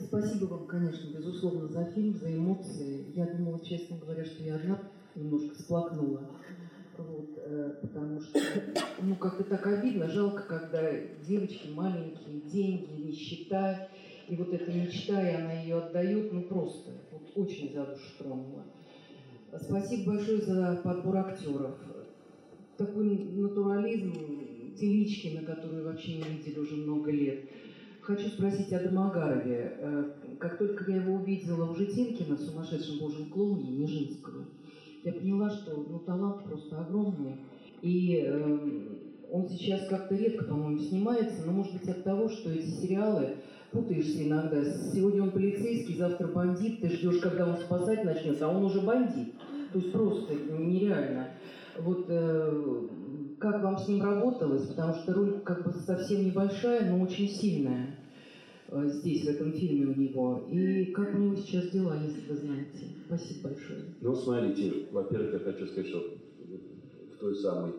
Спасибо 0.00 0.46
вам, 0.46 0.66
конечно, 0.66 1.16
безусловно, 1.16 1.68
за 1.68 1.84
фильм, 1.84 2.16
за 2.16 2.34
эмоции. 2.34 3.04
Я 3.14 3.32
думала, 3.32 3.64
честно 3.64 3.98
говоря, 3.98 4.24
что 4.24 4.42
я 4.42 4.56
одна 4.56 4.82
немножко 5.14 5.54
всплакнула. 5.54 6.22
Вот, 6.98 7.28
э, 7.36 7.74
потому 7.82 8.20
что, 8.20 8.40
ну, 9.02 9.16
как-то 9.16 9.44
так 9.44 9.66
обидно, 9.66 10.08
жалко, 10.08 10.44
когда 10.44 10.90
девочки 11.26 11.68
маленькие, 11.68 12.40
деньги, 12.40 13.02
нищета, 13.02 13.88
и 14.28 14.34
вот 14.34 14.52
эта 14.52 14.72
мечта, 14.72 15.20
и 15.20 15.34
она 15.34 15.52
ее 15.52 15.76
отдает, 15.76 16.32
ну, 16.32 16.42
просто, 16.42 16.92
вот 17.12 17.30
очень 17.34 17.72
за 17.74 17.84
душу 17.84 18.18
тронула. 18.18 18.64
Спасибо 19.60 20.12
большое 20.12 20.40
за 20.40 20.80
подбор 20.82 21.18
актеров. 21.18 21.76
Такой 22.76 23.04
натурализм, 23.04 24.12
Теличкина, 24.76 25.42
которую 25.46 25.84
вообще 25.84 26.16
не 26.16 26.22
видели 26.22 26.58
уже 26.58 26.76
много 26.76 27.10
лет. 27.10 27.48
Хочу 28.00 28.28
спросить 28.28 28.72
о 28.72 28.80
Домогарове. 28.80 29.76
Э, 29.78 30.12
как 30.38 30.58
только 30.58 30.90
я 30.90 30.98
его 30.98 31.14
увидела 31.14 31.70
у 31.70 31.74
Житинкина 31.74 32.36
в 32.36 32.40
«Сумасшедшем 32.40 32.98
божьем 32.98 33.30
клоуне» 33.30 33.70
Нижинского, 33.70 34.44
я 35.06 35.12
поняла, 35.12 35.48
что 35.50 35.86
ну, 35.88 36.00
талант 36.00 36.42
просто 36.44 36.80
огромный. 36.80 37.36
И 37.80 38.24
э, 38.26 38.58
он 39.30 39.48
сейчас 39.48 39.88
как-то 39.88 40.16
редко, 40.16 40.44
по-моему, 40.44 40.78
снимается, 40.78 41.46
но 41.46 41.52
может 41.52 41.74
быть 41.74 41.88
от 41.88 42.02
того, 42.02 42.28
что 42.28 42.50
эти 42.50 42.66
сериалы 42.66 43.36
путаешься 43.70 44.26
иногда. 44.26 44.64
Сегодня 44.64 45.22
он 45.22 45.30
полицейский, 45.30 45.96
завтра 45.96 46.26
бандит, 46.26 46.80
ты 46.80 46.90
ждешь, 46.90 47.20
когда 47.20 47.48
он 47.48 47.56
спасать 47.56 48.04
начнет, 48.04 48.42
а 48.42 48.48
он 48.48 48.64
уже 48.64 48.80
бандит. 48.80 49.34
То 49.72 49.78
есть 49.78 49.92
просто 49.92 50.34
нереально. 50.34 51.28
Вот 51.78 52.06
э, 52.08 52.88
как 53.38 53.62
вам 53.62 53.78
с 53.78 53.86
ним 53.86 54.02
работалось, 54.02 54.66
потому 54.66 54.94
что 54.94 55.14
роль 55.14 55.40
как 55.40 55.64
бы 55.64 55.72
совсем 55.72 56.24
небольшая, 56.24 56.90
но 56.90 57.00
очень 57.00 57.28
сильная 57.28 57.96
здесь, 58.86 59.24
в 59.24 59.28
этом 59.28 59.52
фильме 59.52 59.86
у 59.86 59.98
него. 59.98 60.46
И 60.50 60.86
как 60.86 61.14
у 61.14 61.18
него 61.18 61.36
сейчас 61.36 61.70
дела, 61.70 61.96
если 62.02 62.28
вы 62.28 62.36
знаете? 62.36 62.86
Спасибо 63.06 63.48
большое. 63.48 63.80
Ну, 64.00 64.14
смотрите, 64.14 64.86
во-первых, 64.90 65.32
я 65.32 65.38
хочу 65.38 65.66
сказать, 65.66 65.88
что 65.88 66.14
в 67.14 67.18
той 67.18 67.34
самой 67.36 67.72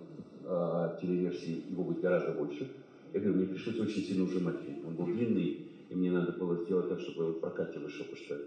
э, 0.44 0.98
телеверсии 1.02 1.64
его 1.70 1.84
будет 1.84 2.02
гораздо 2.02 2.34
больше. 2.34 2.72
Я 3.14 3.20
говорю, 3.20 3.38
мне 3.38 3.48
пришлось 3.48 3.80
очень 3.80 4.04
сильно 4.04 4.24
ужимать 4.24 4.62
фильм. 4.62 4.88
Он 4.88 4.96
был 4.96 5.06
длинный, 5.06 5.68
и 5.90 5.96
мне 5.96 6.12
надо 6.12 6.34
было 6.34 6.64
сделать 6.64 6.90
так, 6.90 7.00
чтобы 7.00 7.34
в 7.34 7.40
прокате 7.40 7.80
вышел, 7.80 8.06
потому 8.06 8.24
что 8.24 8.38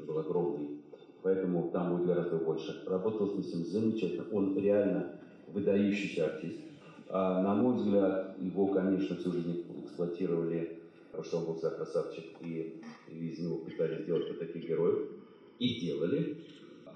он 0.00 0.06
был 0.06 0.18
огромный. 0.18 0.68
Поэтому 1.22 1.70
там 1.72 1.96
будет 1.96 2.06
гораздо 2.06 2.36
больше. 2.36 2.82
Работал 2.86 3.28
с 3.28 3.54
ним 3.54 3.64
замечательно. 3.64 4.24
Он 4.32 4.56
реально 4.56 5.18
выдающийся 5.52 6.26
артист. 6.26 6.60
А, 7.08 7.42
на 7.42 7.54
мой 7.54 7.76
взгляд, 7.76 8.36
его, 8.40 8.66
конечно, 8.68 9.16
всю 9.16 9.32
жизнь 9.32 9.64
эксплуатировали, 9.84 10.80
потому 11.16 11.24
что 11.24 11.38
он 11.38 11.44
был 11.46 11.54
всегда 11.54 11.70
красавчик, 11.70 12.24
и, 12.42 12.80
из 13.10 13.38
него 13.38 13.58
пытались 13.58 14.02
сделать 14.02 14.28
вот 14.28 14.38
таких 14.38 14.68
героев. 14.68 15.08
И 15.58 15.68
сделали. 15.68 16.36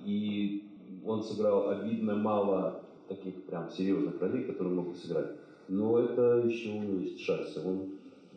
И 0.04 0.68
он 1.04 1.22
сыграл 1.22 1.70
обидно 1.70 2.14
мало 2.14 2.84
таких 3.08 3.42
прям 3.44 3.70
серьезных 3.70 4.20
ролей, 4.20 4.44
которые 4.44 4.74
мог 4.74 4.94
сыграть. 4.96 5.36
Но 5.68 5.98
это 5.98 6.46
еще 6.46 6.70
у 6.70 6.82
него 6.82 7.00
есть 7.00 7.20
шансы. 7.20 7.66
Он 7.66 7.92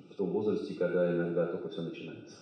в 0.09 0.15
том 0.15 0.29
возрасте, 0.29 0.75
когда 0.75 1.13
иногда 1.13 1.47
только 1.47 1.67
все 1.69 1.81
начинается. 1.81 2.37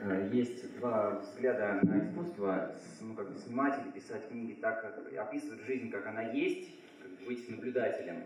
Э, 0.00 0.30
есть 0.32 0.78
два 0.78 1.20
взгляда 1.20 1.80
на 1.82 1.98
искусство, 1.98 2.72
ну, 3.02 3.14
как 3.14 3.32
бы 3.32 3.38
снимать 3.38 3.84
или 3.84 3.92
писать 3.92 4.28
книги 4.28 4.56
так, 4.60 4.80
как 4.80 5.12
описывать 5.18 5.66
жизнь, 5.66 5.90
как 5.90 6.06
она 6.06 6.22
есть, 6.30 6.70
как 7.02 7.26
быть 7.26 7.48
наблюдателем, 7.48 8.24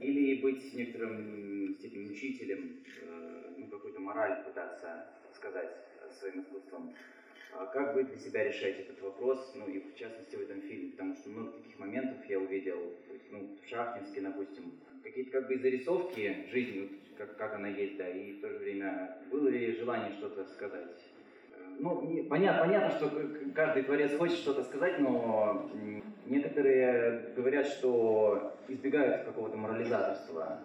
или 0.00 0.40
быть 0.40 0.72
некоторым 0.74 1.74
степени 1.78 2.12
учителем, 2.12 2.76
э, 3.02 3.17
ну, 3.58 3.66
какую-то 3.66 4.00
мораль 4.00 4.44
пытаться 4.44 5.06
сказать 5.34 5.70
своим 6.18 6.40
искусством. 6.40 6.94
А 7.52 7.66
как 7.66 7.94
вы 7.94 8.04
для 8.04 8.18
себя 8.18 8.44
решаете 8.44 8.82
этот 8.82 9.00
вопрос, 9.02 9.52
ну 9.54 9.66
и 9.66 9.80
в 9.80 9.94
частности 9.94 10.36
в 10.36 10.42
этом 10.42 10.60
фильме, 10.62 10.92
потому 10.92 11.14
что 11.14 11.30
много 11.30 11.52
таких 11.52 11.78
моментов 11.78 12.18
я 12.28 12.38
увидел, 12.38 12.92
ну, 13.30 13.56
в 13.62 13.68
Шахтинске, 13.68 14.20
допустим, 14.20 14.72
какие-то 15.02 15.30
как 15.30 15.48
бы 15.48 15.58
зарисовки 15.58 16.46
жизни, 16.50 17.00
как, 17.16 17.36
как 17.36 17.54
она 17.54 17.68
есть, 17.68 17.96
да, 17.96 18.08
и 18.08 18.32
в 18.32 18.40
то 18.40 18.50
же 18.50 18.58
время 18.58 19.16
было 19.30 19.48
ли 19.48 19.74
желание 19.76 20.12
что-то 20.12 20.44
сказать? 20.44 21.02
Ну, 21.78 22.02
не, 22.02 22.22
понятно, 22.22 22.64
понятно, 22.64 22.90
что 22.90 23.10
каждый 23.54 23.84
творец 23.84 24.16
хочет 24.16 24.36
что-то 24.36 24.64
сказать, 24.64 24.98
но 24.98 25.70
некоторые 26.26 27.32
говорят, 27.34 27.66
что 27.66 28.52
избегают 28.68 29.24
какого-то 29.24 29.56
морализаторства. 29.56 30.58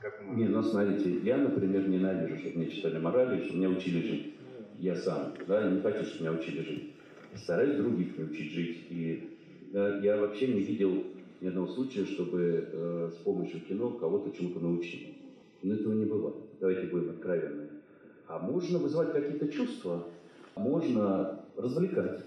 Как 0.00 0.22
мы... 0.24 0.36
Не, 0.36 0.48
ну 0.48 0.62
смотрите, 0.62 1.18
я, 1.24 1.38
например, 1.38 1.88
ненавижу, 1.88 2.38
чтобы 2.38 2.58
мне 2.58 2.70
читали 2.70 2.98
морали, 2.98 3.44
чтобы 3.44 3.58
меня 3.58 3.70
учили 3.70 4.06
жить. 4.06 4.34
Я 4.78 4.94
сам, 4.94 5.32
да, 5.46 5.68
не 5.68 5.80
хочу, 5.80 6.04
чтобы 6.04 6.30
меня 6.30 6.40
учили 6.40 6.62
жить. 6.62 6.94
Стараюсь 7.34 7.76
других 7.76 8.16
научить 8.16 8.52
жить. 8.52 8.86
И 8.90 9.38
да, 9.72 9.98
я 9.98 10.16
вообще 10.16 10.48
не 10.48 10.60
видел 10.60 11.04
ни 11.40 11.48
одного 11.48 11.66
случая, 11.68 12.04
чтобы 12.04 12.68
э, 12.72 13.10
с 13.12 13.22
помощью 13.22 13.60
кино 13.60 13.90
кого-то 13.90 14.36
чему-то 14.36 14.60
научить. 14.60 15.16
Но 15.62 15.74
этого 15.74 15.92
не 15.94 16.04
бывает. 16.04 16.36
Давайте 16.60 16.86
будем 16.86 17.10
откровенны. 17.10 17.68
А 18.28 18.38
можно 18.38 18.78
вызывать 18.78 19.12
какие-то 19.12 19.48
чувства, 19.48 20.06
можно 20.54 21.40
развлекать, 21.56 22.24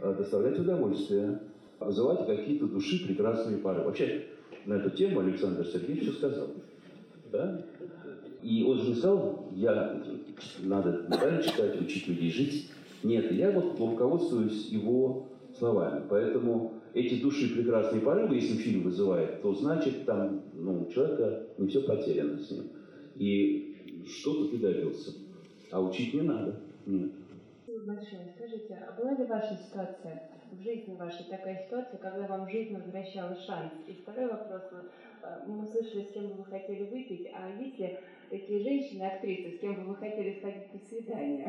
э, 0.00 0.14
доставлять 0.16 0.58
удовольствие, 0.58 1.40
вызывать 1.80 2.26
какие-то 2.26 2.66
души 2.66 3.04
прекрасные 3.06 3.58
пары. 3.58 3.82
Вообще, 3.82 4.26
на 4.66 4.74
эту 4.74 4.90
тему 4.90 5.20
Александр 5.20 5.66
Сергеевич 5.66 6.16
сказал. 6.16 6.48
Да? 7.32 7.62
И 8.42 8.62
он 8.62 8.78
же 8.78 8.94
я, 9.52 10.02
надо 10.60 11.04
правильно 11.08 11.42
читать, 11.42 11.80
учить 11.80 12.06
людей 12.08 12.30
жить. 12.30 12.70
Нет, 13.02 13.32
я 13.32 13.50
вот 13.50 13.78
руководствуюсь 13.78 14.68
его 14.68 15.28
словами. 15.58 16.04
Поэтому 16.08 16.74
эти 16.94 17.20
души 17.20 17.54
прекрасные 17.54 18.00
порывы, 18.00 18.36
если 18.36 18.56
фильм 18.56 18.82
вызывает, 18.82 19.42
то 19.42 19.54
значит 19.54 20.04
там 20.04 20.42
ну, 20.54 20.82
у 20.82 20.92
человека 20.92 21.46
не 21.58 21.68
все 21.68 21.82
потеряно 21.82 22.38
с 22.38 22.50
ним. 22.50 22.64
И 23.16 24.04
что-то 24.06 24.50
ты 24.50 24.58
добился. 24.58 25.12
А 25.70 25.82
учить 25.82 26.14
не 26.14 26.22
надо. 26.22 26.60
Нет. 26.86 27.10
Большое. 27.66 28.32
Скажите, 28.36 28.74
а 28.74 28.98
была 29.00 29.12
ли 29.14 29.24
ваша 29.26 29.56
ситуация 29.56 30.30
в 30.52 30.62
жизни 30.62 30.94
вашей 30.94 31.24
такая 31.26 31.64
ситуация, 31.66 31.98
когда 31.98 32.26
вам 32.26 32.48
жизнь 32.48 32.74
возвращала 32.74 33.36
шанс? 33.36 33.72
И 33.86 33.94
второй 33.94 34.28
вопрос. 34.28 34.62
Э, 35.22 35.44
мы 35.46 35.66
слышали, 35.66 36.04
с 36.04 36.12
кем 36.12 36.28
бы 36.28 36.34
вы 36.34 36.44
хотели 36.44 36.84
выпить, 36.84 37.28
а 37.34 37.48
есть 37.60 37.78
ли 37.78 37.98
такие 38.30 38.62
женщины, 38.62 39.04
актрисы, 39.04 39.56
с 39.56 39.60
кем 39.60 39.74
бы 39.74 39.82
вы 39.82 39.96
хотели 39.96 40.38
сходить 40.38 40.72
на 40.72 40.80
свидание? 40.80 41.46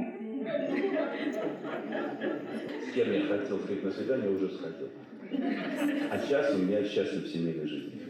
С 2.89 2.93
кем 2.93 3.11
я 3.11 3.21
хотел 3.21 3.59
сходить 3.59 3.83
на 3.83 3.91
свидание, 3.91 4.29
уже 4.29 4.49
сходил. 4.49 4.89
А 6.09 6.19
сейчас 6.19 6.53
у 6.55 6.57
меня 6.59 6.83
счастлив 6.83 7.23
в 7.23 7.27
семейной 7.27 7.67
жизни. 7.67 8.01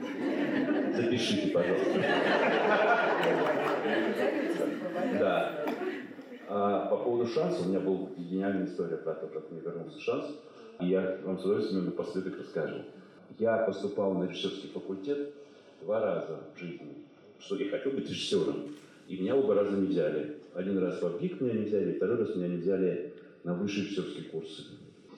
Запишите, 0.95 1.51
пожалуйста. 1.51 2.01
Да. 5.19 5.65
А 6.49 6.85
по 6.87 6.97
поводу 6.97 7.27
шанса, 7.27 7.61
у 7.63 7.69
меня 7.69 7.79
была 7.79 8.07
гениальная 8.15 8.65
история 8.65 8.97
про 8.97 9.13
то, 9.15 9.27
как 9.27 9.51
мне 9.51 9.59
вернулся 9.59 9.99
шанс. 9.99 10.25
И 10.79 10.87
я 10.87 11.19
вам 11.23 11.39
с 11.39 11.43
удовольствием 11.43 11.85
напоследок 11.85 12.39
расскажу. 12.39 12.83
Я 13.39 13.57
поступал 13.59 14.13
на 14.13 14.27
режиссерский 14.27 14.69
факультет 14.69 15.33
два 15.81 15.99
раза 15.99 16.39
в 16.55 16.59
жизни, 16.59 17.03
что 17.39 17.55
я 17.55 17.69
хотел 17.69 17.91
быть 17.91 18.09
режиссером. 18.09 18.75
И 19.07 19.17
меня 19.17 19.35
оба 19.35 19.55
раза 19.55 19.71
не 19.71 19.87
взяли. 19.87 20.37
Один 20.53 20.77
раз 20.79 21.01
в 21.01 21.17
ВГИК 21.17 21.41
меня 21.41 21.53
не 21.53 21.65
взяли, 21.65 21.93
второй 21.93 22.17
раз 22.17 22.35
меня 22.35 22.47
не 22.47 22.57
взяли 22.57 23.13
на 23.43 23.53
высшие 23.53 23.85
режиссерские 23.85 24.25
курсы. 24.25 24.63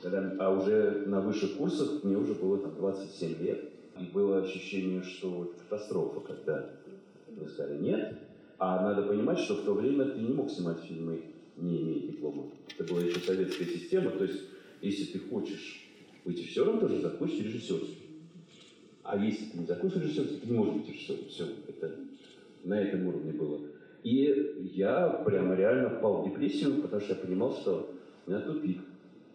Когда, 0.01 0.33
а 0.39 0.51
уже 0.51 1.03
на 1.07 1.19
высших 1.21 1.55
курсах 1.55 2.03
мне 2.03 2.15
уже 2.17 2.33
было 2.33 2.57
там 2.59 2.75
27 2.75 3.43
лет. 3.43 3.65
И 3.99 4.05
было 4.13 4.41
ощущение, 4.41 5.03
что 5.03 5.51
катастрофа, 5.59 6.21
когда 6.21 6.69
мне 7.27 7.49
сказали 7.49 7.77
нет. 7.79 8.17
А 8.57 8.81
надо 8.81 9.03
понимать, 9.03 9.39
что 9.39 9.55
в 9.55 9.65
то 9.65 9.73
время 9.73 10.05
ты 10.05 10.19
не 10.19 10.33
мог 10.33 10.49
снимать 10.49 10.79
фильмы, 10.81 11.21
не 11.57 11.81
имея 11.81 12.07
диплома. 12.07 12.45
Это 12.77 12.93
была 12.93 13.01
еще 13.01 13.19
советская 13.19 13.67
система. 13.67 14.11
То 14.11 14.23
есть, 14.23 14.41
если 14.81 15.05
ты 15.05 15.19
хочешь 15.19 15.85
быть 16.25 16.37
режиссером, 16.37 16.79
тоже 16.79 17.01
закончить 17.01 17.45
режиссерский. 17.45 17.97
А 19.03 19.17
если 19.17 19.45
ты 19.45 19.59
не 19.59 19.65
закончишь 19.65 20.03
режиссерский, 20.03 20.37
ты 20.37 20.47
не 20.47 20.57
можешь 20.57 20.73
быть 20.75 20.89
режиссером. 20.89 21.25
Все, 21.29 21.45
это 21.67 21.95
на 22.63 22.79
этом 22.79 23.07
уровне 23.07 23.31
было. 23.31 23.59
И 24.03 24.71
я 24.73 25.09
прямо 25.25 25.55
реально 25.55 25.89
впал 25.89 26.21
в 26.21 26.29
депрессию, 26.29 26.81
потому 26.81 27.01
что 27.01 27.13
я 27.13 27.19
понимал, 27.19 27.53
что 27.53 27.91
у 28.25 28.29
меня 28.29 28.41
тупик. 28.41 28.81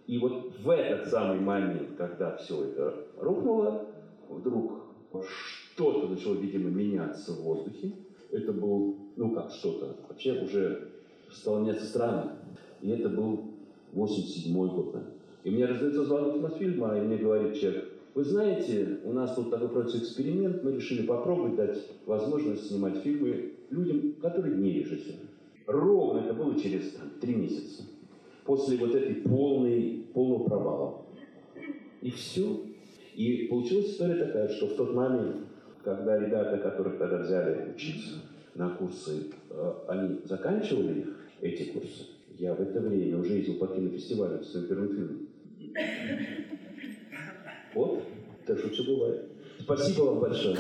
И 0.07 0.19
вот 0.19 0.53
в 0.63 0.71
этот 0.71 1.09
самый 1.09 1.41
момент, 1.41 1.91
когда 1.97 2.37
все 2.37 2.65
это 2.65 3.07
рухнуло, 3.19 3.87
вдруг 4.29 4.85
что-то 5.27 6.09
начало, 6.09 6.35
видимо, 6.35 6.71
меняться 6.71 7.33
в 7.33 7.43
воздухе. 7.43 7.93
Это 8.31 8.53
был, 8.53 8.97
ну 9.17 9.31
как 9.31 9.51
что-то, 9.51 9.97
вообще 10.09 10.41
уже 10.43 10.89
стало 11.31 11.61
меняться 11.61 11.87
странно. 11.87 12.39
И 12.81 12.91
это 12.91 13.09
был 13.09 13.55
87 13.93 14.55
год. 14.55 14.97
И 15.45 15.51
мне 15.51 15.67
раздается 15.67 16.05
звонок 16.05 16.41
Мосфильма, 16.41 16.97
и 16.99 17.03
мне 17.03 17.19
говорит 17.19 17.55
человек, 17.55 17.91
вы 18.15 18.25
знаете, 18.25 19.01
у 19.05 19.13
нас 19.13 19.35
тут 19.35 19.51
такой 19.51 19.69
проводится 19.69 19.99
эксперимент, 19.99 20.65
мы 20.65 20.73
решили 20.73 21.07
попробовать 21.07 21.57
дать 21.57 21.79
возможность 22.07 22.69
снимать 22.69 22.99
фильмы 22.99 23.53
людям, 23.71 24.15
которые 24.23 24.57
не 24.57 24.73
режиссеры. 24.73 25.19
Ровно 25.67 26.21
это 26.21 26.33
было 26.33 26.59
через 26.59 26.93
там, 26.93 27.11
три 27.21 27.35
месяца. 27.35 27.83
После 28.45 28.79
вот 28.79 28.95
этой 28.95 29.17
полной, 29.17 30.07
полного 30.15 30.45
провала. 30.45 31.03
И 32.01 32.11
все. 32.11 32.63
И 33.15 33.47
получилась 33.49 33.91
история 33.91 34.25
такая, 34.25 34.49
что 34.49 34.69
в 34.69 34.77
тот 34.77 34.95
момент, 34.95 35.37
когда 35.83 36.19
ребята, 36.19 36.59
которых 36.59 36.99
тогда 36.99 37.19
взяли 37.19 37.73
учиться 37.75 38.23
на 38.55 38.71
курсы, 38.71 39.31
э, 39.51 39.73
они 39.89 40.21
заканчивали 40.25 41.01
их, 41.01 41.21
эти 41.41 41.65
курсы, 41.73 42.07
я 42.39 42.55
в 42.55 42.61
это 42.61 42.81
время 42.81 43.19
уже 43.19 43.35
ездил 43.35 43.55
по 43.55 43.67
кинофестивалю 43.67 44.43
с 44.43 44.53
своим 44.53 44.67
первым 44.67 44.89
фильмом. 44.89 45.24
Вот, 47.75 48.09
так 48.47 48.59
что 48.59 48.71
все 48.71 48.85
бывает. 48.85 49.29
Спасибо 49.61 50.03
вам 50.05 50.21
большое. 50.21 50.59